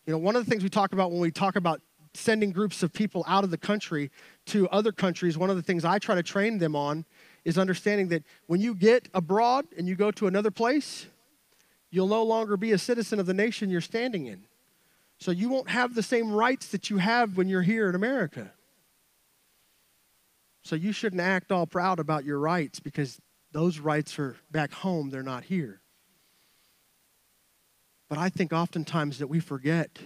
You 0.06 0.12
know, 0.12 0.18
one 0.18 0.36
of 0.36 0.44
the 0.44 0.50
things 0.50 0.62
we 0.62 0.68
talk 0.68 0.92
about 0.92 1.10
when 1.10 1.20
we 1.20 1.30
talk 1.30 1.56
about 1.56 1.80
sending 2.14 2.50
groups 2.50 2.82
of 2.82 2.92
people 2.92 3.24
out 3.26 3.44
of 3.44 3.50
the 3.50 3.58
country 3.58 4.10
to 4.46 4.68
other 4.68 4.92
countries, 4.92 5.38
one 5.38 5.50
of 5.50 5.56
the 5.56 5.62
things 5.62 5.84
I 5.84 5.98
try 5.98 6.14
to 6.14 6.22
train 6.22 6.58
them 6.58 6.76
on 6.76 7.04
is 7.44 7.56
understanding 7.58 8.08
that 8.08 8.22
when 8.46 8.60
you 8.60 8.74
get 8.74 9.08
abroad 9.14 9.66
and 9.76 9.88
you 9.88 9.94
go 9.94 10.10
to 10.10 10.26
another 10.26 10.50
place, 10.50 11.06
you'll 11.90 12.08
no 12.08 12.22
longer 12.22 12.56
be 12.56 12.72
a 12.72 12.78
citizen 12.78 13.18
of 13.18 13.26
the 13.26 13.34
nation 13.34 13.70
you're 13.70 13.80
standing 13.80 14.26
in. 14.26 14.44
So 15.18 15.32
you 15.32 15.48
won't 15.48 15.70
have 15.70 15.94
the 15.94 16.02
same 16.02 16.32
rights 16.32 16.68
that 16.68 16.90
you 16.90 16.98
have 16.98 17.36
when 17.36 17.48
you're 17.48 17.62
here 17.62 17.88
in 17.88 17.94
America. 17.94 18.52
So 20.62 20.76
you 20.76 20.92
shouldn't 20.92 21.20
act 21.20 21.50
all 21.50 21.66
proud 21.66 21.98
about 21.98 22.24
your 22.24 22.38
rights 22.38 22.78
because 22.78 23.20
those 23.52 23.78
rights 23.78 24.18
are 24.18 24.36
back 24.50 24.72
home, 24.72 25.10
they're 25.10 25.22
not 25.22 25.44
here. 25.44 25.80
But 28.08 28.18
I 28.18 28.28
think 28.28 28.52
oftentimes 28.52 29.18
that 29.18 29.26
we 29.26 29.40
forget. 29.40 29.98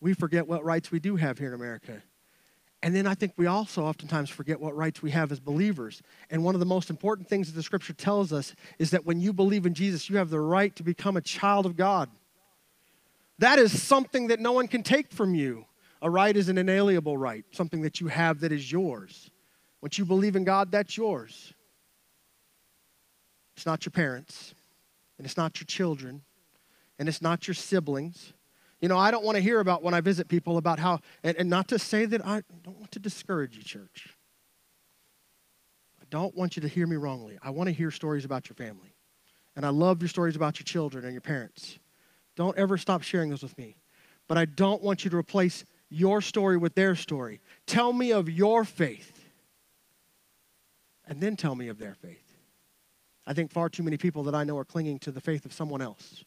We 0.00 0.14
forget 0.14 0.46
what 0.46 0.64
rights 0.64 0.90
we 0.90 0.98
do 0.98 1.16
have 1.16 1.38
here 1.38 1.48
in 1.48 1.54
America. 1.54 2.02
And 2.82 2.96
then 2.96 3.06
I 3.06 3.14
think 3.14 3.34
we 3.36 3.46
also 3.46 3.84
oftentimes 3.84 4.30
forget 4.30 4.58
what 4.58 4.74
rights 4.74 5.02
we 5.02 5.10
have 5.10 5.30
as 5.32 5.38
believers. 5.38 6.02
And 6.30 6.42
one 6.42 6.54
of 6.54 6.60
the 6.60 6.66
most 6.66 6.88
important 6.88 7.28
things 7.28 7.46
that 7.48 7.54
the 7.54 7.62
scripture 7.62 7.92
tells 7.92 8.32
us 8.32 8.54
is 8.78 8.90
that 8.92 9.04
when 9.04 9.20
you 9.20 9.34
believe 9.34 9.66
in 9.66 9.74
Jesus, 9.74 10.08
you 10.08 10.16
have 10.16 10.30
the 10.30 10.40
right 10.40 10.74
to 10.76 10.82
become 10.82 11.16
a 11.16 11.20
child 11.20 11.66
of 11.66 11.76
God. 11.76 12.08
That 13.40 13.58
is 13.58 13.82
something 13.82 14.26
that 14.26 14.38
no 14.38 14.52
one 14.52 14.68
can 14.68 14.82
take 14.82 15.10
from 15.10 15.34
you. 15.34 15.64
A 16.02 16.10
right 16.10 16.36
is 16.36 16.50
an 16.50 16.58
inalienable 16.58 17.16
right, 17.16 17.42
something 17.52 17.80
that 17.82 17.98
you 17.98 18.08
have 18.08 18.40
that 18.40 18.52
is 18.52 18.70
yours. 18.70 19.30
Once 19.80 19.96
you 19.96 20.04
believe 20.04 20.36
in 20.36 20.44
God, 20.44 20.70
that's 20.70 20.94
yours. 20.94 21.54
It's 23.56 23.64
not 23.64 23.86
your 23.86 23.92
parents, 23.92 24.54
and 25.16 25.24
it's 25.24 25.38
not 25.38 25.58
your 25.58 25.64
children, 25.64 26.20
and 26.98 27.08
it's 27.08 27.22
not 27.22 27.48
your 27.48 27.54
siblings. 27.54 28.34
You 28.82 28.88
know, 28.88 28.98
I 28.98 29.10
don't 29.10 29.24
want 29.24 29.36
to 29.36 29.42
hear 29.42 29.60
about 29.60 29.82
when 29.82 29.94
I 29.94 30.02
visit 30.02 30.28
people 30.28 30.58
about 30.58 30.78
how, 30.78 31.00
and, 31.24 31.34
and 31.38 31.48
not 31.48 31.68
to 31.68 31.78
say 31.78 32.04
that 32.04 32.24
I 32.26 32.42
don't 32.62 32.76
want 32.76 32.92
to 32.92 32.98
discourage 32.98 33.56
you, 33.56 33.62
church. 33.62 34.14
I 35.98 36.04
don't 36.10 36.36
want 36.36 36.56
you 36.56 36.62
to 36.62 36.68
hear 36.68 36.86
me 36.86 36.96
wrongly. 36.96 37.38
I 37.42 37.50
want 37.50 37.68
to 37.68 37.72
hear 37.72 37.90
stories 37.90 38.26
about 38.26 38.50
your 38.50 38.56
family. 38.56 38.94
And 39.56 39.64
I 39.64 39.70
love 39.70 40.02
your 40.02 40.10
stories 40.10 40.36
about 40.36 40.58
your 40.58 40.64
children 40.64 41.04
and 41.04 41.14
your 41.14 41.22
parents. 41.22 41.78
Don't 42.36 42.56
ever 42.56 42.78
stop 42.78 43.02
sharing 43.02 43.30
those 43.30 43.42
with 43.42 43.56
me. 43.58 43.76
But 44.28 44.38
I 44.38 44.44
don't 44.44 44.82
want 44.82 45.04
you 45.04 45.10
to 45.10 45.16
replace 45.16 45.64
your 45.88 46.20
story 46.20 46.56
with 46.56 46.74
their 46.74 46.94
story. 46.94 47.40
Tell 47.66 47.92
me 47.92 48.12
of 48.12 48.30
your 48.30 48.64
faith, 48.64 49.28
and 51.06 51.20
then 51.20 51.36
tell 51.36 51.54
me 51.54 51.68
of 51.68 51.78
their 51.78 51.94
faith. 51.94 52.36
I 53.26 53.32
think 53.32 53.50
far 53.50 53.68
too 53.68 53.82
many 53.82 53.96
people 53.96 54.22
that 54.24 54.34
I 54.34 54.44
know 54.44 54.56
are 54.58 54.64
clinging 54.64 54.98
to 55.00 55.10
the 55.10 55.20
faith 55.20 55.44
of 55.44 55.52
someone 55.52 55.82
else 55.82 56.24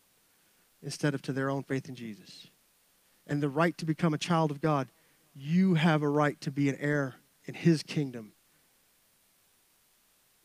instead 0.82 1.14
of 1.14 1.22
to 1.24 1.34
their 1.34 1.50
own 1.50 1.64
faith 1.64 1.88
in 1.88 1.96
Jesus. 1.96 2.48
And 3.26 3.42
the 3.42 3.50
right 3.50 3.78
to 3.78 3.86
become 3.86 4.14
a 4.14 4.18
child 4.18 4.52
of 4.52 4.60
God, 4.60 4.90
you 5.34 5.76
have 5.76 6.04
a 6.04 6.10
right 6.10 6.40
to 6.42 6.52
be 6.52 6.68
an 6.70 6.78
heir 6.80 7.16
in 7.46 7.54
His 7.54 7.84
kingdom. 7.84 8.34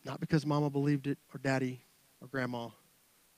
Not 0.05 0.21
because 0.21 0.47
mama 0.47 0.71
believed 0.71 1.07
it, 1.07 1.19
or 1.35 1.39
daddy, 1.39 1.81
or 2.23 2.29
grandma, 2.29 2.69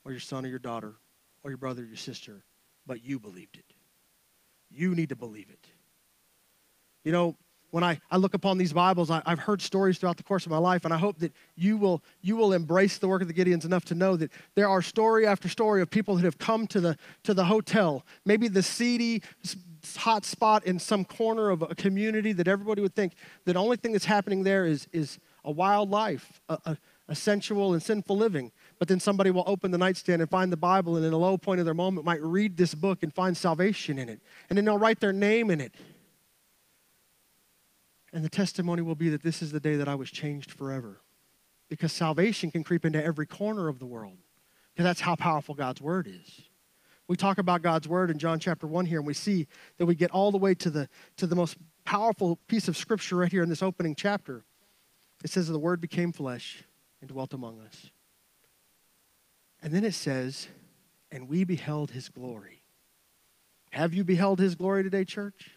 or 0.04 0.12
your 0.12 0.20
son 0.20 0.44
or 0.44 0.48
your 0.48 0.58
daughter, 0.58 0.94
or 1.42 1.50
your 1.50 1.58
brother 1.58 1.82
or 1.82 1.86
your 1.86 1.96
sister, 1.96 2.44
but 2.86 3.04
you 3.04 3.18
believed 3.18 3.56
it. 3.56 3.64
You 4.70 4.94
need 4.94 5.08
to 5.08 5.16
believe 5.16 5.50
it. 5.50 5.66
You 7.04 7.12
know, 7.12 7.36
when 7.70 7.84
I, 7.84 8.00
I 8.10 8.16
look 8.16 8.34
upon 8.34 8.58
these 8.58 8.72
Bibles, 8.72 9.10
I, 9.10 9.22
have 9.26 9.38
heard 9.38 9.62
stories 9.62 9.98
throughout 9.98 10.16
the 10.16 10.22
course 10.22 10.44
of 10.44 10.50
my 10.50 10.58
life, 10.58 10.84
and 10.84 10.92
I 10.92 10.98
hope 10.98 11.18
that 11.18 11.32
you 11.54 11.76
will, 11.76 12.02
you 12.20 12.36
will 12.36 12.52
embrace 12.52 12.98
the 12.98 13.08
work 13.08 13.22
of 13.22 13.28
the 13.28 13.34
Gideons 13.34 13.64
enough 13.64 13.84
to 13.86 13.94
know 13.94 14.16
that 14.16 14.32
there 14.54 14.68
are 14.68 14.82
story 14.82 15.26
after 15.26 15.48
story 15.48 15.80
of 15.80 15.90
people 15.90 16.16
that 16.16 16.24
have 16.24 16.38
come 16.38 16.66
to 16.68 16.80
the, 16.80 16.96
to 17.22 17.32
the 17.32 17.44
hotel, 17.44 18.04
maybe 18.24 18.48
the 18.48 18.62
seedy 18.62 19.22
hot 19.96 20.24
spot 20.24 20.66
in 20.66 20.78
some 20.78 21.04
corner 21.04 21.50
of 21.50 21.62
a 21.62 21.74
community 21.74 22.32
that 22.32 22.48
everybody 22.48 22.82
would 22.82 22.94
think 22.94 23.14
the 23.44 23.54
only 23.54 23.76
thing 23.76 23.92
that's 23.92 24.04
happening 24.04 24.42
there 24.42 24.66
is, 24.66 24.86
is 24.92 25.18
a 25.44 25.50
wild 25.50 25.90
life, 25.90 26.40
a, 26.48 26.58
a, 26.66 26.78
a 27.08 27.14
sensual 27.14 27.72
and 27.72 27.82
sinful 27.82 28.16
living. 28.16 28.52
But 28.80 28.88
then 28.88 28.98
somebody 28.98 29.30
will 29.30 29.44
open 29.46 29.72
the 29.72 29.78
nightstand 29.78 30.22
and 30.22 30.30
find 30.30 30.50
the 30.50 30.56
Bible, 30.56 30.96
and 30.96 31.04
in 31.04 31.12
a 31.12 31.18
low 31.18 31.36
point 31.36 31.60
of 31.60 31.66
their 31.66 31.74
moment 31.74 32.06
might 32.06 32.22
read 32.22 32.56
this 32.56 32.74
book 32.74 33.02
and 33.02 33.14
find 33.14 33.36
salvation 33.36 33.98
in 33.98 34.08
it. 34.08 34.20
And 34.48 34.56
then 34.56 34.64
they'll 34.64 34.78
write 34.78 35.00
their 35.00 35.12
name 35.12 35.50
in 35.50 35.60
it. 35.60 35.74
And 38.10 38.24
the 38.24 38.30
testimony 38.30 38.80
will 38.80 38.94
be 38.94 39.10
that 39.10 39.22
this 39.22 39.42
is 39.42 39.52
the 39.52 39.60
day 39.60 39.76
that 39.76 39.86
I 39.86 39.94
was 39.96 40.10
changed 40.10 40.50
forever. 40.50 41.02
Because 41.68 41.92
salvation 41.92 42.50
can 42.50 42.64
creep 42.64 42.86
into 42.86 43.04
every 43.04 43.26
corner 43.26 43.68
of 43.68 43.80
the 43.80 43.86
world. 43.86 44.16
Because 44.72 44.84
that's 44.84 45.00
how 45.00 45.14
powerful 45.14 45.54
God's 45.54 45.82
word 45.82 46.08
is. 46.08 46.40
We 47.06 47.18
talk 47.18 47.36
about 47.36 47.60
God's 47.60 47.86
word 47.86 48.10
in 48.10 48.18
John 48.18 48.38
chapter 48.38 48.66
1 48.66 48.86
here, 48.86 48.98
and 48.98 49.06
we 49.06 49.14
see 49.14 49.46
that 49.76 49.84
we 49.84 49.94
get 49.94 50.10
all 50.10 50.32
the 50.32 50.38
way 50.38 50.54
to 50.54 50.70
the, 50.70 50.88
to 51.18 51.26
the 51.26 51.36
most 51.36 51.58
powerful 51.84 52.36
piece 52.48 52.66
of 52.66 52.78
scripture 52.78 53.16
right 53.16 53.30
here 53.30 53.42
in 53.42 53.50
this 53.50 53.62
opening 53.62 53.94
chapter. 53.94 54.42
It 55.22 55.28
says, 55.28 55.48
The 55.48 55.58
word 55.58 55.82
became 55.82 56.12
flesh 56.12 56.64
and 57.02 57.10
dwelt 57.10 57.34
among 57.34 57.60
us. 57.60 57.90
And 59.62 59.72
then 59.72 59.84
it 59.84 59.94
says, 59.94 60.48
and 61.12 61.28
we 61.28 61.44
beheld 61.44 61.90
his 61.90 62.08
glory. 62.08 62.62
Have 63.70 63.94
you 63.94 64.04
beheld 64.04 64.40
his 64.40 64.54
glory 64.54 64.82
today, 64.82 65.04
church? 65.04 65.50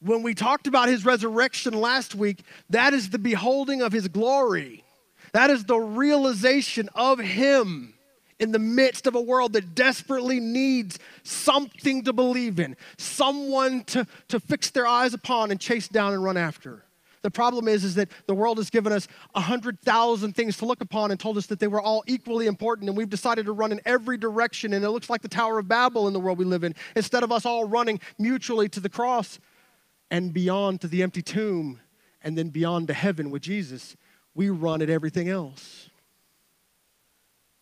When 0.00 0.22
we 0.22 0.34
talked 0.34 0.66
about 0.66 0.88
his 0.88 1.04
resurrection 1.04 1.74
last 1.74 2.14
week, 2.14 2.42
that 2.70 2.94
is 2.94 3.10
the 3.10 3.18
beholding 3.18 3.82
of 3.82 3.92
his 3.92 4.08
glory. 4.08 4.84
That 5.32 5.50
is 5.50 5.64
the 5.64 5.78
realization 5.78 6.88
of 6.94 7.18
him 7.18 7.94
in 8.38 8.52
the 8.52 8.58
midst 8.58 9.06
of 9.06 9.14
a 9.14 9.20
world 9.20 9.54
that 9.54 9.74
desperately 9.74 10.38
needs 10.38 10.98
something 11.24 12.04
to 12.04 12.12
believe 12.12 12.60
in, 12.60 12.76
someone 12.96 13.82
to, 13.84 14.06
to 14.28 14.38
fix 14.38 14.70
their 14.70 14.86
eyes 14.86 15.14
upon 15.14 15.50
and 15.50 15.58
chase 15.60 15.88
down 15.88 16.12
and 16.12 16.22
run 16.22 16.36
after. 16.36 16.84
The 17.22 17.30
problem 17.30 17.68
is, 17.68 17.84
is 17.84 17.94
that 17.96 18.10
the 18.26 18.34
world 18.34 18.58
has 18.58 18.70
given 18.70 18.92
us 18.92 19.08
100,000 19.32 20.34
things 20.34 20.56
to 20.58 20.66
look 20.66 20.80
upon 20.80 21.10
and 21.10 21.18
told 21.18 21.36
us 21.36 21.46
that 21.46 21.58
they 21.58 21.66
were 21.66 21.80
all 21.80 22.04
equally 22.06 22.46
important, 22.46 22.88
and 22.88 22.96
we've 22.96 23.10
decided 23.10 23.46
to 23.46 23.52
run 23.52 23.72
in 23.72 23.80
every 23.84 24.16
direction, 24.16 24.72
and 24.72 24.84
it 24.84 24.90
looks 24.90 25.10
like 25.10 25.22
the 25.22 25.28
Tower 25.28 25.58
of 25.58 25.68
Babel 25.68 26.06
in 26.06 26.12
the 26.12 26.20
world 26.20 26.38
we 26.38 26.44
live 26.44 26.64
in. 26.64 26.74
Instead 26.94 27.22
of 27.22 27.32
us 27.32 27.44
all 27.44 27.64
running 27.64 28.00
mutually 28.18 28.68
to 28.68 28.80
the 28.80 28.88
cross 28.88 29.38
and 30.10 30.32
beyond 30.32 30.80
to 30.80 30.88
the 30.88 31.02
empty 31.02 31.22
tomb 31.22 31.80
and 32.22 32.36
then 32.36 32.48
beyond 32.48 32.88
to 32.88 32.94
heaven 32.94 33.30
with 33.30 33.42
Jesus, 33.42 33.96
we 34.34 34.50
run 34.50 34.82
at 34.82 34.90
everything 34.90 35.28
else. 35.28 35.90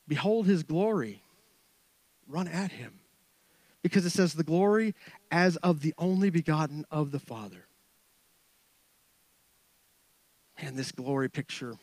Behold 0.09 0.47
his 0.47 0.63
glory, 0.63 1.23
run 2.29 2.47
at 2.49 2.73
him. 2.73 3.01
Because 3.83 4.05
it 4.05 4.11
says, 4.11 4.35
the 4.35 4.43
glory 4.43 4.95
as 5.31 5.57
of 5.59 5.81
the 5.81 5.95
only 5.97 6.29
begotten 6.29 6.85
of 6.91 7.13
the 7.13 7.21
Father 7.21 7.67
and 10.59 10.77
this 10.77 10.93
glory 10.93 11.29
picture 11.29 11.75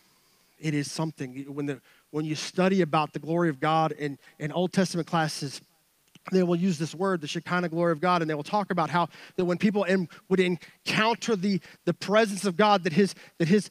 it 0.60 0.74
is 0.74 0.92
something 0.92 1.46
when 1.54 1.66
the 1.66 1.82
when 2.12 2.26
you 2.26 2.36
study 2.36 2.82
about 2.82 3.14
the 3.14 3.20
glory 3.20 3.50
of 3.50 3.60
god 3.60 3.92
in, 3.94 4.18
in 4.40 4.52
old 4.52 4.74
testament 4.74 5.08
classes 5.08 5.62
they 6.32 6.44
will 6.44 6.56
use 6.56 6.78
this 6.78 6.96
word 6.96 7.22
the 7.22 7.28
shekinah 7.28 7.70
glory 7.70 7.92
of 7.92 8.00
god 8.00 8.22
and 8.22 8.30
they 8.30 8.36
will 8.36 8.44
talk 8.44 8.72
about 8.72 8.90
how 8.90 9.08
that 9.36 9.46
when 9.46 9.58
people 9.58 9.84
in, 9.84 10.08
would 10.30 10.40
encounter 10.40 11.36
the 11.36 11.60
the 11.86 11.94
presence 11.94 12.46
of 12.46 12.56
god 12.56 12.84
that 12.84 12.94
his 12.94 13.14
that 13.38 13.48
his 13.48 13.70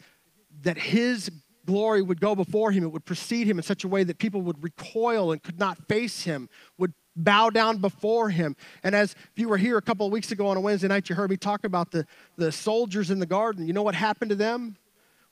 that 0.62 0.76
his 0.76 1.30
glory 1.64 2.02
would 2.02 2.21
go 2.21 2.35
before 2.35 2.71
him 2.73 2.85
it 2.85 2.88
would 2.88 3.04
precede 3.04 3.47
him 3.47 3.59
in 3.59 3.62
such 3.62 3.85
a 3.85 3.88
way 3.88 4.04
that 4.04 4.18
people 4.18 4.42
would 4.42 4.62
recoil 4.62 5.32
and 5.32 5.42
could 5.42 5.59
not 5.59 5.78
face 5.88 6.23
him 6.23 6.49
would 6.78 6.92
bow 7.16 7.50
down 7.50 7.78
before 7.78 8.30
him. 8.30 8.56
And 8.82 8.94
as 8.94 9.12
if 9.12 9.32
you 9.38 9.49
were 9.49 9.56
here 9.56 9.76
a 9.76 9.82
couple 9.82 10.06
of 10.06 10.12
weeks 10.12 10.32
ago 10.32 10.47
on 10.47 10.56
a 10.56 10.61
Wednesday 10.61 10.88
night, 10.88 11.09
you 11.09 11.14
heard 11.14 11.30
me 11.30 11.37
talk 11.37 11.64
about 11.64 11.90
the, 11.90 12.06
the 12.37 12.52
soldiers 12.52 13.11
in 13.11 13.18
the 13.18 13.26
garden. 13.26 13.66
You 13.66 13.73
know 13.73 13.82
what 13.82 13.94
happened 13.94 14.30
to 14.30 14.35
them? 14.35 14.76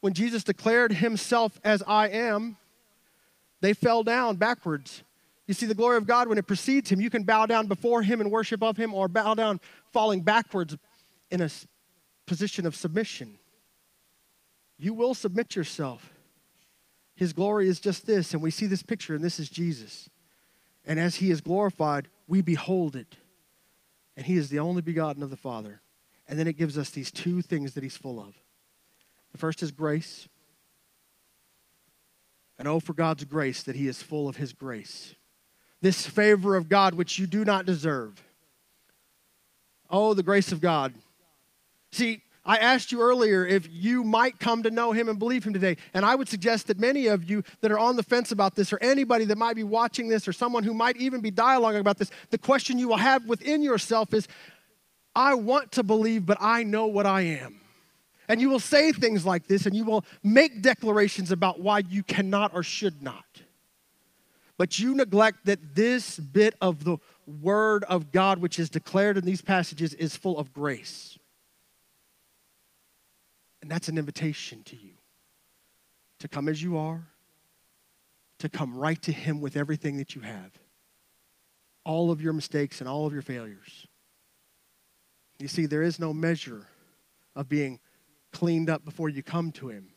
When 0.00 0.14
Jesus 0.14 0.44
declared 0.44 0.92
himself 0.92 1.60
as 1.62 1.82
I 1.86 2.08
am, 2.08 2.56
they 3.60 3.74
fell 3.74 4.02
down 4.02 4.36
backwards. 4.36 5.02
You 5.46 5.54
see, 5.54 5.66
the 5.66 5.74
glory 5.74 5.96
of 5.96 6.06
God, 6.06 6.28
when 6.28 6.38
it 6.38 6.46
precedes 6.46 6.90
him, 6.90 7.00
you 7.00 7.10
can 7.10 7.24
bow 7.24 7.44
down 7.46 7.66
before 7.66 8.02
him 8.02 8.20
and 8.20 8.30
worship 8.30 8.62
of 8.62 8.76
him, 8.76 8.94
or 8.94 9.08
bow 9.08 9.34
down 9.34 9.60
falling 9.92 10.22
backwards 10.22 10.76
in 11.30 11.40
a 11.40 11.50
position 12.26 12.66
of 12.66 12.76
submission. 12.76 13.38
You 14.78 14.94
will 14.94 15.14
submit 15.14 15.56
yourself. 15.56 16.12
His 17.14 17.32
glory 17.34 17.68
is 17.68 17.80
just 17.80 18.06
this, 18.06 18.32
and 18.32 18.42
we 18.42 18.50
see 18.50 18.66
this 18.66 18.82
picture, 18.82 19.14
and 19.14 19.22
this 19.22 19.38
is 19.38 19.50
Jesus. 19.50 20.08
And 20.86 20.98
as 20.98 21.16
he 21.16 21.30
is 21.30 21.42
glorified, 21.42 22.08
we 22.26 22.40
behold 22.40 22.96
it. 22.96 23.16
And 24.16 24.24
he 24.24 24.36
is 24.36 24.48
the 24.48 24.60
only 24.60 24.80
begotten 24.82 25.22
of 25.22 25.30
the 25.30 25.36
Father. 25.36 25.82
And 26.26 26.38
then 26.38 26.46
it 26.46 26.56
gives 26.56 26.78
us 26.78 26.90
these 26.90 27.10
two 27.10 27.42
things 27.42 27.74
that 27.74 27.82
he's 27.82 27.96
full 27.96 28.20
of. 28.20 28.34
The 29.32 29.38
first 29.38 29.62
is 29.62 29.70
grace. 29.70 30.28
And 32.58 32.68
oh, 32.68 32.80
for 32.80 32.92
God's 32.92 33.24
grace, 33.24 33.62
that 33.62 33.76
he 33.76 33.88
is 33.88 34.02
full 34.02 34.28
of 34.28 34.36
his 34.36 34.52
grace. 34.52 35.14
This 35.80 36.06
favor 36.06 36.56
of 36.56 36.68
God, 36.68 36.94
which 36.94 37.18
you 37.18 37.26
do 37.26 37.44
not 37.44 37.64
deserve. 37.64 38.22
Oh, 39.88 40.14
the 40.14 40.22
grace 40.22 40.52
of 40.52 40.60
God. 40.60 40.92
See, 41.90 42.22
I 42.44 42.56
asked 42.58 42.90
you 42.90 43.00
earlier 43.00 43.46
if 43.46 43.68
you 43.70 44.02
might 44.02 44.38
come 44.38 44.62
to 44.62 44.70
know 44.70 44.92
him 44.92 45.08
and 45.08 45.18
believe 45.18 45.44
him 45.44 45.52
today. 45.52 45.76
And 45.94 46.04
I 46.04 46.14
would 46.14 46.28
suggest 46.28 46.66
that 46.68 46.78
many 46.78 47.06
of 47.06 47.28
you 47.28 47.44
that 47.60 47.70
are 47.70 47.78
on 47.78 47.96
the 47.96 48.02
fence 48.02 48.32
about 48.32 48.54
this, 48.54 48.72
or 48.72 48.78
anybody 48.80 49.24
that 49.26 49.38
might 49.38 49.56
be 49.56 49.64
watching 49.64 50.08
this, 50.08 50.26
or 50.26 50.32
someone 50.32 50.64
who 50.64 50.74
might 50.74 50.96
even 50.96 51.20
be 51.20 51.30
dialoguing 51.30 51.80
about 51.80 51.98
this, 51.98 52.10
the 52.30 52.38
question 52.38 52.78
you 52.78 52.88
will 52.88 52.96
have 52.96 53.26
within 53.26 53.62
yourself 53.62 54.14
is 54.14 54.26
I 55.14 55.34
want 55.34 55.72
to 55.72 55.82
believe, 55.82 56.24
but 56.24 56.38
I 56.40 56.62
know 56.62 56.86
what 56.86 57.06
I 57.06 57.22
am. 57.22 57.59
And 58.30 58.40
you 58.40 58.48
will 58.48 58.60
say 58.60 58.92
things 58.92 59.26
like 59.26 59.48
this, 59.48 59.66
and 59.66 59.74
you 59.74 59.84
will 59.84 60.04
make 60.22 60.62
declarations 60.62 61.32
about 61.32 61.58
why 61.58 61.80
you 61.80 62.04
cannot 62.04 62.54
or 62.54 62.62
should 62.62 63.02
not. 63.02 63.24
But 64.56 64.78
you 64.78 64.94
neglect 64.94 65.46
that 65.46 65.74
this 65.74 66.16
bit 66.16 66.54
of 66.60 66.84
the 66.84 66.98
Word 67.26 67.82
of 67.88 68.12
God, 68.12 68.38
which 68.38 68.60
is 68.60 68.70
declared 68.70 69.16
in 69.16 69.24
these 69.24 69.42
passages, 69.42 69.94
is 69.94 70.14
full 70.14 70.38
of 70.38 70.52
grace. 70.52 71.18
And 73.62 73.68
that's 73.68 73.88
an 73.88 73.98
invitation 73.98 74.62
to 74.62 74.76
you 74.76 74.92
to 76.20 76.28
come 76.28 76.48
as 76.48 76.62
you 76.62 76.78
are, 76.78 77.02
to 78.38 78.48
come 78.48 78.76
right 78.76 79.02
to 79.02 79.10
Him 79.10 79.40
with 79.40 79.56
everything 79.56 79.96
that 79.96 80.14
you 80.14 80.20
have, 80.20 80.52
all 81.84 82.12
of 82.12 82.22
your 82.22 82.32
mistakes 82.32 82.80
and 82.80 82.88
all 82.88 83.08
of 83.08 83.12
your 83.12 83.22
failures. 83.22 83.88
You 85.40 85.48
see, 85.48 85.66
there 85.66 85.82
is 85.82 85.98
no 85.98 86.12
measure 86.12 86.68
of 87.34 87.48
being 87.48 87.80
cleaned 88.32 88.70
up 88.70 88.84
before 88.84 89.08
you 89.08 89.22
come 89.22 89.52
to 89.52 89.68
Him. 89.68 89.88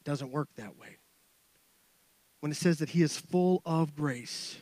It 0.00 0.04
doesn't 0.04 0.30
work 0.30 0.48
that 0.56 0.78
way. 0.78 0.98
When 2.40 2.52
it 2.52 2.56
says 2.56 2.78
that 2.78 2.90
He 2.90 3.02
is 3.02 3.16
full 3.16 3.62
of 3.64 3.94
grace, 3.94 4.58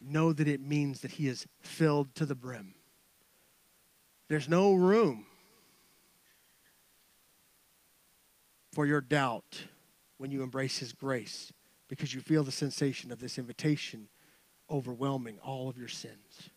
know 0.00 0.32
that 0.32 0.48
it 0.48 0.60
means 0.60 1.00
that 1.00 1.12
He 1.12 1.28
is 1.28 1.46
filled 1.60 2.14
to 2.16 2.26
the 2.26 2.34
brim. 2.34 2.74
There's 4.28 4.48
no 4.48 4.74
room 4.74 5.26
for 8.72 8.86
your 8.86 9.00
doubt 9.00 9.64
when 10.18 10.30
you 10.30 10.42
embrace 10.42 10.78
His 10.78 10.92
grace 10.92 11.52
because 11.88 12.14
you 12.14 12.20
feel 12.20 12.44
the 12.44 12.52
sensation 12.52 13.12
of 13.12 13.20
this 13.20 13.38
invitation 13.38 14.08
overwhelming 14.70 15.38
all 15.44 15.68
of 15.68 15.78
your 15.78 15.88
sins. 15.88 16.50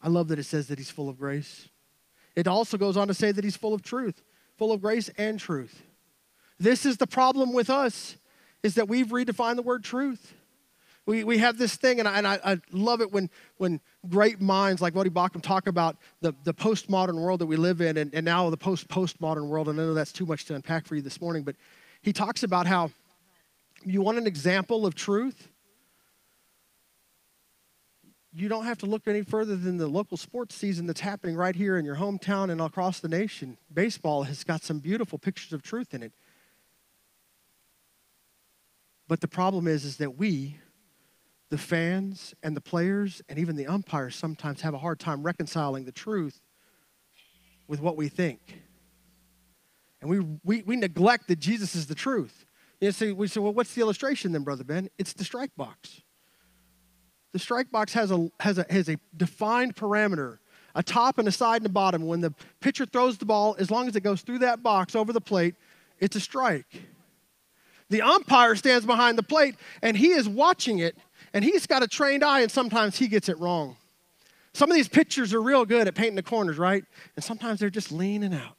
I 0.00 0.08
love 0.08 0.28
that 0.28 0.38
it 0.38 0.44
says 0.44 0.68
that 0.68 0.78
He's 0.78 0.90
full 0.90 1.08
of 1.08 1.18
grace. 1.18 1.68
It 2.36 2.46
also 2.46 2.76
goes 2.76 2.96
on 2.96 3.08
to 3.08 3.14
say 3.14 3.32
that 3.32 3.42
He's 3.42 3.56
full 3.56 3.74
of 3.74 3.82
truth, 3.82 4.22
full 4.56 4.70
of 4.72 4.82
grace 4.82 5.10
and 5.18 5.40
truth. 5.40 5.82
This 6.58 6.86
is 6.86 6.98
the 6.98 7.06
problem 7.06 7.52
with 7.52 7.68
us, 7.68 8.16
is 8.62 8.74
that 8.76 8.88
we've 8.88 9.08
redefined 9.08 9.56
the 9.56 9.62
word 9.62 9.82
truth. 9.82 10.34
We, 11.06 11.22
we 11.22 11.38
have 11.38 11.56
this 11.56 11.76
thing, 11.76 12.00
and, 12.00 12.08
I, 12.08 12.18
and 12.18 12.26
I, 12.26 12.40
I 12.44 12.58
love 12.72 13.00
it 13.00 13.12
when, 13.12 13.30
when 13.58 13.80
great 14.08 14.40
minds 14.40 14.82
like 14.82 14.92
Voddie 14.94 15.08
Baucham 15.08 15.40
talk 15.40 15.68
about 15.68 15.96
the, 16.20 16.34
the 16.42 16.52
postmodern 16.52 17.20
world 17.20 17.40
that 17.40 17.46
we 17.46 17.56
live 17.56 17.80
in, 17.80 17.96
and, 17.96 18.12
and 18.12 18.24
now 18.24 18.50
the 18.50 18.56
post 18.56 18.88
postmodern 18.88 19.46
world. 19.46 19.68
And 19.68 19.80
I 19.80 19.84
know 19.84 19.94
that's 19.94 20.12
too 20.12 20.26
much 20.26 20.46
to 20.46 20.54
unpack 20.54 20.84
for 20.84 20.96
you 20.96 21.02
this 21.02 21.20
morning, 21.20 21.44
but 21.44 21.54
he 22.02 22.12
talks 22.12 22.42
about 22.42 22.66
how 22.66 22.90
you 23.84 24.02
want 24.02 24.18
an 24.18 24.26
example 24.26 24.84
of 24.84 24.96
truth. 24.96 25.48
You 28.38 28.50
don't 28.50 28.66
have 28.66 28.76
to 28.78 28.86
look 28.86 29.08
any 29.08 29.22
further 29.22 29.56
than 29.56 29.78
the 29.78 29.86
local 29.86 30.18
sports 30.18 30.54
season 30.54 30.86
that's 30.86 31.00
happening 31.00 31.36
right 31.36 31.56
here 31.56 31.78
in 31.78 31.86
your 31.86 31.96
hometown 31.96 32.50
and 32.50 32.60
across 32.60 33.00
the 33.00 33.08
nation. 33.08 33.56
Baseball 33.72 34.24
has 34.24 34.44
got 34.44 34.62
some 34.62 34.78
beautiful 34.78 35.18
pictures 35.18 35.54
of 35.54 35.62
truth 35.62 35.94
in 35.94 36.02
it. 36.02 36.12
But 39.08 39.22
the 39.22 39.28
problem 39.28 39.66
is, 39.66 39.86
is 39.86 39.96
that 39.96 40.18
we 40.18 40.58
the 41.48 41.56
fans 41.56 42.34
and 42.42 42.54
the 42.54 42.60
players 42.60 43.22
and 43.28 43.38
even 43.38 43.56
the 43.56 43.68
umpires 43.68 44.16
sometimes 44.16 44.60
have 44.60 44.74
a 44.74 44.78
hard 44.78 44.98
time 44.98 45.22
reconciling 45.22 45.86
the 45.86 45.92
truth 45.92 46.42
with 47.68 47.80
what 47.80 47.96
we 47.96 48.08
think. 48.08 48.62
And 50.02 50.10
we, 50.10 50.18
we, 50.44 50.62
we 50.62 50.76
neglect 50.76 51.28
that 51.28 51.38
Jesus 51.38 51.74
is 51.74 51.86
the 51.86 51.94
truth. 51.94 52.44
You 52.82 52.92
see, 52.92 53.12
we 53.12 53.28
say, 53.28 53.40
well, 53.40 53.54
what's 53.54 53.72
the 53.74 53.80
illustration 53.80 54.32
then, 54.32 54.42
Brother 54.42 54.64
Ben? 54.64 54.90
It's 54.98 55.14
the 55.14 55.24
strike 55.24 55.52
box. 55.56 56.02
The 57.36 57.40
strike 57.40 57.70
box 57.70 57.92
has 57.92 58.10
a, 58.10 58.30
has 58.40 58.56
a, 58.56 58.64
has 58.70 58.88
a 58.88 58.96
defined 59.14 59.76
parameter, 59.76 60.38
a 60.74 60.82
top 60.82 61.18
and 61.18 61.28
a 61.28 61.30
side 61.30 61.60
and 61.60 61.66
a 61.66 61.68
bottom. 61.68 62.06
When 62.06 62.22
the 62.22 62.32
pitcher 62.60 62.86
throws 62.86 63.18
the 63.18 63.26
ball, 63.26 63.56
as 63.58 63.70
long 63.70 63.88
as 63.88 63.94
it 63.94 64.00
goes 64.00 64.22
through 64.22 64.38
that 64.38 64.62
box 64.62 64.96
over 64.96 65.12
the 65.12 65.20
plate, 65.20 65.54
it's 66.00 66.16
a 66.16 66.20
strike. 66.20 66.64
The 67.90 68.00
umpire 68.00 68.56
stands 68.56 68.86
behind 68.86 69.18
the 69.18 69.22
plate 69.22 69.56
and 69.82 69.98
he 69.98 70.12
is 70.12 70.26
watching 70.26 70.78
it 70.78 70.96
and 71.34 71.44
he's 71.44 71.66
got 71.66 71.82
a 71.82 71.86
trained 71.86 72.24
eye, 72.24 72.40
and 72.40 72.50
sometimes 72.50 72.96
he 72.96 73.06
gets 73.06 73.28
it 73.28 73.38
wrong. 73.38 73.76
Some 74.54 74.70
of 74.70 74.74
these 74.74 74.88
pitchers 74.88 75.34
are 75.34 75.42
real 75.42 75.66
good 75.66 75.86
at 75.86 75.94
painting 75.94 76.14
the 76.14 76.22
corners, 76.22 76.56
right? 76.56 76.86
And 77.16 77.22
sometimes 77.22 77.60
they're 77.60 77.68
just 77.68 77.92
leaning 77.92 78.32
out. 78.32 78.56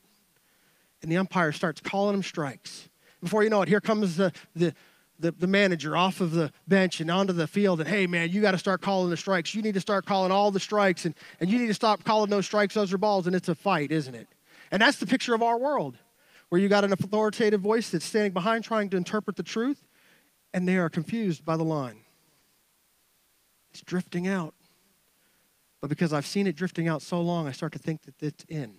And 1.01 1.11
the 1.11 1.17
umpire 1.17 1.51
starts 1.51 1.81
calling 1.81 2.11
them 2.11 2.21
strikes. 2.21 2.89
Before 3.23 3.43
you 3.43 3.49
know 3.49 3.63
it, 3.63 3.69
here 3.69 3.81
comes 3.81 4.17
the, 4.17 4.31
the, 4.55 4.75
the, 5.19 5.31
the 5.31 5.47
manager 5.47 5.97
off 5.97 6.21
of 6.21 6.31
the 6.31 6.51
bench 6.67 6.99
and 6.99 7.09
onto 7.09 7.33
the 7.33 7.47
field. 7.47 7.79
And 7.79 7.89
hey, 7.89 8.07
man, 8.07 8.29
you 8.29 8.41
got 8.41 8.51
to 8.51 8.57
start 8.57 8.81
calling 8.81 9.09
the 9.09 9.17
strikes. 9.17 9.55
You 9.55 9.61
need 9.61 9.73
to 9.73 9.81
start 9.81 10.05
calling 10.05 10.31
all 10.31 10.51
the 10.51 10.59
strikes. 10.59 11.05
And, 11.05 11.15
and 11.39 11.49
you 11.49 11.57
need 11.59 11.67
to 11.67 11.73
stop 11.73 12.03
calling 12.03 12.29
those 12.29 12.45
strikes, 12.45 12.73
those 12.73 12.93
are 12.93 12.97
balls. 12.97 13.27
And 13.27 13.35
it's 13.35 13.49
a 13.49 13.55
fight, 13.55 13.91
isn't 13.91 14.15
it? 14.15 14.27
And 14.71 14.81
that's 14.81 14.97
the 14.97 15.07
picture 15.07 15.33
of 15.33 15.41
our 15.41 15.57
world, 15.57 15.97
where 16.49 16.59
you 16.59 16.69
got 16.69 16.83
an 16.83 16.91
authoritative 16.91 17.61
voice 17.61 17.89
that's 17.89 18.05
standing 18.05 18.33
behind 18.33 18.63
trying 18.63 18.89
to 18.89 18.97
interpret 18.97 19.35
the 19.35 19.43
truth, 19.43 19.87
and 20.53 20.67
they 20.67 20.77
are 20.77 20.89
confused 20.89 21.45
by 21.45 21.57
the 21.57 21.63
line. 21.63 22.01
It's 23.71 23.81
drifting 23.81 24.27
out. 24.27 24.53
But 25.79 25.89
because 25.89 26.11
I've 26.11 26.25
seen 26.25 26.47
it 26.47 26.55
drifting 26.55 26.87
out 26.87 27.01
so 27.01 27.21
long, 27.21 27.47
I 27.47 27.51
start 27.51 27.73
to 27.73 27.79
think 27.79 28.01
that 28.03 28.21
it's 28.21 28.43
in. 28.49 28.73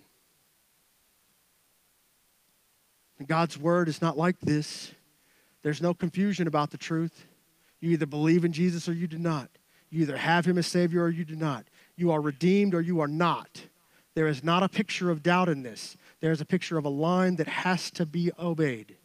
And 3.17 3.27
God's 3.27 3.57
word 3.57 3.87
is 3.87 4.01
not 4.01 4.17
like 4.17 4.39
this. 4.39 4.91
There's 5.61 5.81
no 5.81 5.93
confusion 5.93 6.47
about 6.47 6.71
the 6.71 6.77
truth. 6.77 7.25
You 7.79 7.91
either 7.91 8.05
believe 8.05 8.45
in 8.45 8.51
Jesus 8.51 8.87
or 8.87 8.93
you 8.93 9.07
do 9.07 9.17
not. 9.17 9.49
You 9.89 10.01
either 10.01 10.17
have 10.17 10.45
him 10.45 10.57
as 10.57 10.67
Savior 10.67 11.03
or 11.03 11.09
you 11.09 11.25
do 11.25 11.35
not. 11.35 11.65
You 11.95 12.11
are 12.11 12.21
redeemed 12.21 12.73
or 12.73 12.81
you 12.81 12.99
are 12.99 13.07
not. 13.07 13.63
There 14.15 14.27
is 14.27 14.43
not 14.43 14.63
a 14.63 14.69
picture 14.69 15.09
of 15.09 15.23
doubt 15.23 15.49
in 15.49 15.63
this. 15.63 15.97
There 16.19 16.31
is 16.31 16.41
a 16.41 16.45
picture 16.45 16.77
of 16.77 16.85
a 16.85 16.89
line 16.89 17.37
that 17.37 17.47
has 17.47 17.91
to 17.91 18.05
be 18.05 18.31
obeyed. 18.37 18.95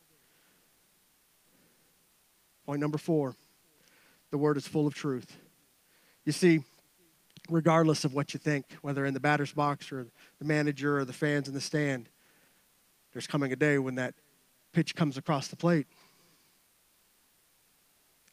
Point 2.67 2.81
number 2.81 2.99
four 2.99 3.35
the 4.31 4.39
word 4.39 4.57
is 4.57 4.67
full 4.67 4.87
of 4.87 4.95
truth. 4.95 5.37
You 6.25 6.33
see, 6.33 6.65
regardless 7.49 8.05
of 8.05 8.15
what 8.15 8.35
you 8.35 8.41
think, 8.41 8.65
whether 8.83 9.05
in 9.07 9.15
the 9.15 9.21
batter's 9.21 9.53
box 9.53 9.93
or 9.93 10.07
the 10.41 10.45
manager 10.45 10.99
or 10.99 11.05
the 11.05 11.13
fans 11.13 11.47
in 11.47 11.55
the 11.55 11.61
stand, 11.61 12.09
there's 13.13 13.29
coming 13.29 13.53
a 13.53 13.57
day 13.57 13.79
when 13.79 13.95
that 13.95 14.15
pitch 14.73 14.97
comes 14.97 15.17
across 15.17 15.47
the 15.49 15.57
plate. 15.57 15.87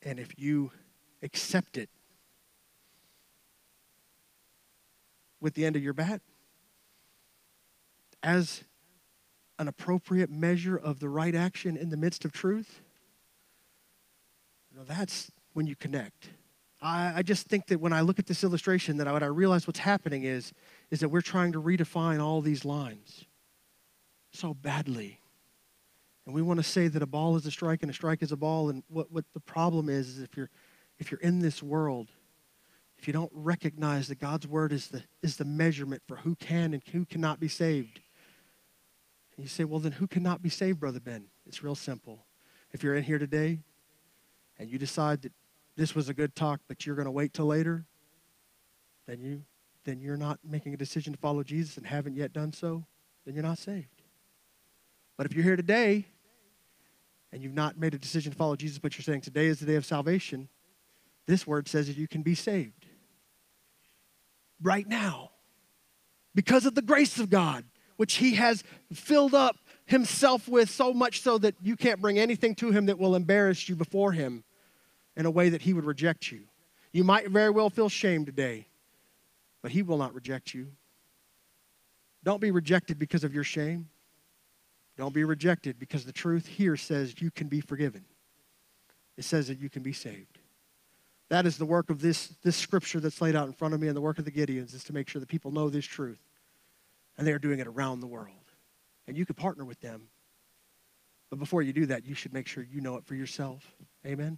And 0.03 0.19
if 0.19 0.37
you 0.37 0.71
accept 1.21 1.77
it 1.77 1.89
with 5.39 5.53
the 5.53 5.65
end 5.65 5.75
of 5.75 5.83
your 5.83 5.93
bat 5.93 6.21
as 8.23 8.63
an 9.59 9.67
appropriate 9.67 10.29
measure 10.29 10.75
of 10.75 10.99
the 10.99 11.09
right 11.09 11.35
action 11.35 11.77
in 11.77 11.89
the 11.89 11.97
midst 11.97 12.25
of 12.25 12.31
truth, 12.31 12.81
you 14.71 14.77
know, 14.77 14.83
that's 14.83 15.31
when 15.53 15.67
you 15.67 15.75
connect. 15.75 16.29
I, 16.81 17.13
I 17.17 17.21
just 17.21 17.47
think 17.47 17.67
that 17.67 17.79
when 17.79 17.93
I 17.93 18.01
look 18.01 18.17
at 18.17 18.25
this 18.25 18.43
illustration, 18.43 18.97
that 18.97 19.07
I, 19.07 19.11
what 19.11 19.23
I 19.23 19.27
realize 19.27 19.67
what's 19.67 19.79
happening 19.79 20.23
is, 20.23 20.51
is 20.89 20.99
that 21.01 21.09
we're 21.09 21.21
trying 21.21 21.51
to 21.51 21.61
redefine 21.61 22.23
all 22.23 22.41
these 22.41 22.65
lines 22.65 23.25
so 24.31 24.53
badly. 24.53 25.20
And 26.31 26.35
we 26.37 26.41
want 26.41 26.61
to 26.61 26.63
say 26.63 26.87
that 26.87 27.01
a 27.01 27.05
ball 27.05 27.35
is 27.35 27.45
a 27.45 27.51
strike 27.51 27.81
and 27.81 27.91
a 27.91 27.93
strike 27.93 28.23
is 28.23 28.31
a 28.31 28.37
ball. 28.37 28.69
And 28.69 28.83
what, 28.87 29.11
what 29.11 29.25
the 29.33 29.41
problem 29.41 29.89
is, 29.89 30.07
is 30.07 30.19
if 30.19 30.37
you're, 30.37 30.49
if 30.97 31.11
you're 31.11 31.19
in 31.19 31.39
this 31.39 31.61
world, 31.61 32.07
if 32.97 33.05
you 33.05 33.11
don't 33.11 33.31
recognize 33.33 34.07
that 34.07 34.17
God's 34.17 34.47
word 34.47 34.71
is 34.71 34.87
the, 34.87 35.03
is 35.21 35.35
the 35.35 35.43
measurement 35.43 36.01
for 36.07 36.15
who 36.15 36.35
can 36.35 36.73
and 36.73 36.81
who 36.93 37.03
cannot 37.03 37.41
be 37.41 37.49
saved, 37.49 37.99
and 39.35 39.43
you 39.43 39.49
say, 39.49 39.65
well, 39.65 39.81
then 39.81 39.91
who 39.91 40.07
cannot 40.07 40.41
be 40.41 40.47
saved, 40.47 40.79
Brother 40.79 41.01
Ben? 41.01 41.25
It's 41.45 41.63
real 41.63 41.75
simple. 41.75 42.25
If 42.71 42.81
you're 42.81 42.95
in 42.95 43.03
here 43.03 43.19
today 43.19 43.59
and 44.57 44.69
you 44.69 44.79
decide 44.79 45.23
that 45.23 45.33
this 45.75 45.93
was 45.95 46.07
a 46.07 46.13
good 46.13 46.33
talk, 46.33 46.61
but 46.69 46.85
you're 46.85 46.95
going 46.95 47.07
to 47.07 47.11
wait 47.11 47.33
till 47.33 47.47
later, 47.47 47.83
then 49.05 49.19
you 49.19 49.43
then 49.83 49.99
you're 49.99 50.15
not 50.15 50.39
making 50.45 50.73
a 50.73 50.77
decision 50.77 51.11
to 51.11 51.19
follow 51.19 51.43
Jesus 51.43 51.75
and 51.75 51.85
haven't 51.85 52.15
yet 52.15 52.31
done 52.31 52.53
so, 52.53 52.85
then 53.25 53.33
you're 53.33 53.43
not 53.43 53.57
saved. 53.57 54.01
But 55.17 55.25
if 55.25 55.33
you're 55.33 55.43
here 55.43 55.57
today 55.57 56.05
and 57.31 57.41
you've 57.41 57.53
not 57.53 57.77
made 57.77 57.93
a 57.93 57.97
decision 57.97 58.31
to 58.31 58.37
follow 58.37 58.55
Jesus, 58.55 58.79
but 58.79 58.97
you're 58.97 59.03
saying 59.03 59.21
today 59.21 59.47
is 59.47 59.59
the 59.59 59.65
day 59.65 59.75
of 59.75 59.85
salvation, 59.85 60.49
this 61.27 61.47
word 61.47 61.67
says 61.67 61.87
that 61.87 61.97
you 61.97 62.07
can 62.07 62.23
be 62.23 62.35
saved 62.35 62.85
right 64.61 64.87
now 64.87 65.31
because 66.35 66.65
of 66.65 66.75
the 66.75 66.81
grace 66.81 67.19
of 67.19 67.29
God, 67.29 67.63
which 67.97 68.15
He 68.15 68.35
has 68.35 68.63
filled 68.93 69.33
up 69.33 69.57
Himself 69.85 70.47
with 70.47 70.69
so 70.69 70.93
much 70.93 71.21
so 71.21 71.37
that 71.37 71.55
you 71.61 71.75
can't 71.75 72.01
bring 72.01 72.19
anything 72.19 72.55
to 72.55 72.71
Him 72.71 72.87
that 72.87 72.99
will 72.99 73.15
embarrass 73.15 73.67
you 73.69 73.75
before 73.75 74.11
Him 74.11 74.43
in 75.15 75.25
a 75.25 75.31
way 75.31 75.49
that 75.49 75.61
He 75.61 75.73
would 75.73 75.85
reject 75.85 76.31
you. 76.31 76.41
You 76.91 77.03
might 77.03 77.29
very 77.29 77.49
well 77.49 77.69
feel 77.69 77.89
shame 77.89 78.25
today, 78.25 78.67
but 79.61 79.71
He 79.71 79.83
will 79.83 79.97
not 79.97 80.13
reject 80.13 80.53
you. 80.53 80.67
Don't 82.23 82.41
be 82.41 82.51
rejected 82.51 82.99
because 82.99 83.23
of 83.23 83.33
your 83.33 83.43
shame. 83.43 83.89
Don't 84.97 85.13
be 85.13 85.23
rejected 85.23 85.79
because 85.79 86.05
the 86.05 86.11
truth 86.11 86.45
here 86.45 86.75
says 86.75 87.21
you 87.21 87.31
can 87.31 87.47
be 87.47 87.61
forgiven. 87.61 88.05
It 89.17 89.23
says 89.23 89.47
that 89.47 89.59
you 89.59 89.69
can 89.69 89.83
be 89.83 89.93
saved. 89.93 90.39
That 91.29 91.45
is 91.45 91.57
the 91.57 91.65
work 91.65 91.89
of 91.89 92.01
this, 92.01 92.27
this 92.43 92.57
scripture 92.57 92.99
that's 92.99 93.21
laid 93.21 93.35
out 93.35 93.47
in 93.47 93.53
front 93.53 93.73
of 93.73 93.79
me 93.79 93.87
and 93.87 93.95
the 93.95 94.01
work 94.01 94.19
of 94.19 94.25
the 94.25 94.31
Gideons 94.31 94.75
is 94.75 94.83
to 94.85 94.93
make 94.93 95.07
sure 95.07 95.19
that 95.19 95.29
people 95.29 95.51
know 95.51 95.69
this 95.69 95.85
truth. 95.85 96.19
And 97.17 97.25
they 97.25 97.31
are 97.31 97.39
doing 97.39 97.59
it 97.59 97.67
around 97.67 98.01
the 98.01 98.07
world. 98.07 98.35
And 99.07 99.17
you 99.17 99.25
can 99.25 99.35
partner 99.35 99.63
with 99.63 99.79
them. 99.79 100.09
But 101.29 101.39
before 101.39 101.61
you 101.61 101.71
do 101.71 101.85
that, 101.85 102.05
you 102.05 102.15
should 102.15 102.33
make 102.33 102.47
sure 102.47 102.63
you 102.63 102.81
know 102.81 102.97
it 102.97 103.05
for 103.05 103.15
yourself. 103.15 103.65
Amen? 104.05 104.37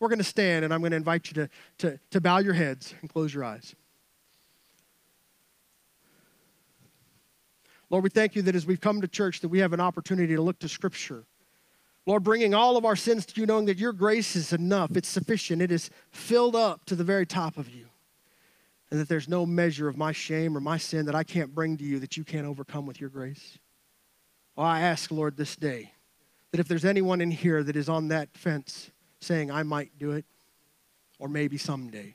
We're 0.00 0.08
going 0.08 0.18
to 0.18 0.24
stand, 0.24 0.64
and 0.64 0.74
I'm 0.74 0.80
going 0.80 0.90
to 0.90 0.96
invite 0.96 1.28
you 1.28 1.34
to, 1.34 1.50
to, 1.78 2.00
to 2.10 2.20
bow 2.20 2.38
your 2.38 2.54
heads 2.54 2.94
and 3.00 3.08
close 3.08 3.32
your 3.32 3.44
eyes. 3.44 3.74
Lord, 7.90 8.04
we 8.04 8.10
thank 8.10 8.34
you 8.34 8.42
that 8.42 8.56
as 8.56 8.66
we've 8.66 8.80
come 8.80 9.00
to 9.00 9.08
church 9.08 9.40
that 9.40 9.48
we 9.48 9.60
have 9.60 9.72
an 9.72 9.80
opportunity 9.80 10.34
to 10.34 10.42
look 10.42 10.58
to 10.60 10.68
Scripture 10.68 11.24
Lord, 12.06 12.22
bringing 12.22 12.54
all 12.54 12.76
of 12.76 12.84
our 12.84 12.94
sins 12.94 13.26
to 13.26 13.40
you, 13.40 13.46
knowing 13.46 13.66
that 13.66 13.78
your 13.78 13.92
grace 13.92 14.36
is 14.36 14.52
enough, 14.52 14.96
it's 14.96 15.08
sufficient, 15.08 15.60
it 15.60 15.72
is 15.72 15.90
filled 16.12 16.54
up 16.54 16.84
to 16.86 16.94
the 16.94 17.02
very 17.02 17.26
top 17.26 17.58
of 17.58 17.68
you. 17.68 17.86
And 18.90 19.00
that 19.00 19.08
there's 19.08 19.28
no 19.28 19.44
measure 19.44 19.88
of 19.88 19.96
my 19.96 20.12
shame 20.12 20.56
or 20.56 20.60
my 20.60 20.78
sin 20.78 21.06
that 21.06 21.16
I 21.16 21.24
can't 21.24 21.52
bring 21.52 21.76
to 21.78 21.84
you 21.84 21.98
that 21.98 22.16
you 22.16 22.22
can't 22.22 22.46
overcome 22.46 22.86
with 22.86 23.00
your 23.00 23.10
grace. 23.10 23.58
Well, 24.54 24.64
I 24.64 24.80
ask, 24.82 25.10
Lord, 25.10 25.36
this 25.36 25.56
day 25.56 25.92
that 26.52 26.60
if 26.60 26.68
there's 26.68 26.84
anyone 26.84 27.20
in 27.20 27.32
here 27.32 27.64
that 27.64 27.74
is 27.74 27.88
on 27.88 28.08
that 28.08 28.28
fence 28.36 28.92
saying, 29.20 29.50
I 29.50 29.64
might 29.64 29.98
do 29.98 30.12
it, 30.12 30.24
or 31.18 31.28
maybe 31.28 31.58
someday, 31.58 32.14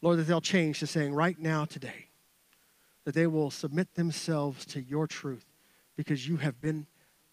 Lord, 0.00 0.20
that 0.20 0.24
they'll 0.24 0.40
change 0.40 0.78
to 0.78 0.86
saying, 0.86 1.12
right 1.12 1.36
now, 1.36 1.64
today, 1.64 2.05
that 3.06 3.14
they 3.14 3.28
will 3.28 3.52
submit 3.52 3.94
themselves 3.94 4.66
to 4.66 4.82
your 4.82 5.06
truth 5.06 5.46
because 5.96 6.28
you 6.28 6.38
have 6.38 6.60
been 6.60 6.86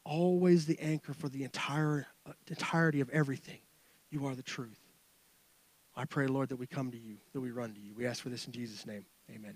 always 0.06 0.68
the 0.68 0.80
anchor 0.80 1.14
for 1.14 1.28
the 1.30 1.44
entire 1.44 2.06
uh, 2.28 2.32
entirety 2.48 3.02
of 3.02 3.10
everything. 3.10 3.58
You 4.12 4.28
are 4.28 4.36
the 4.36 4.44
truth. 4.44 4.80
I 5.96 6.06
pray, 6.06 6.28
Lord, 6.28 6.50
that 6.50 6.58
we 6.58 6.68
come 6.68 6.92
to 6.92 6.98
you, 6.98 7.18
that 7.34 7.42
we 7.42 7.50
run 7.50 7.74
to 7.74 7.82
you. 7.82 7.96
We 7.96 8.06
ask 8.06 8.22
for 8.22 8.30
this 8.30 8.46
in 8.46 8.52
Jesus' 8.52 8.86
name. 8.86 9.06
Amen. 9.34 9.56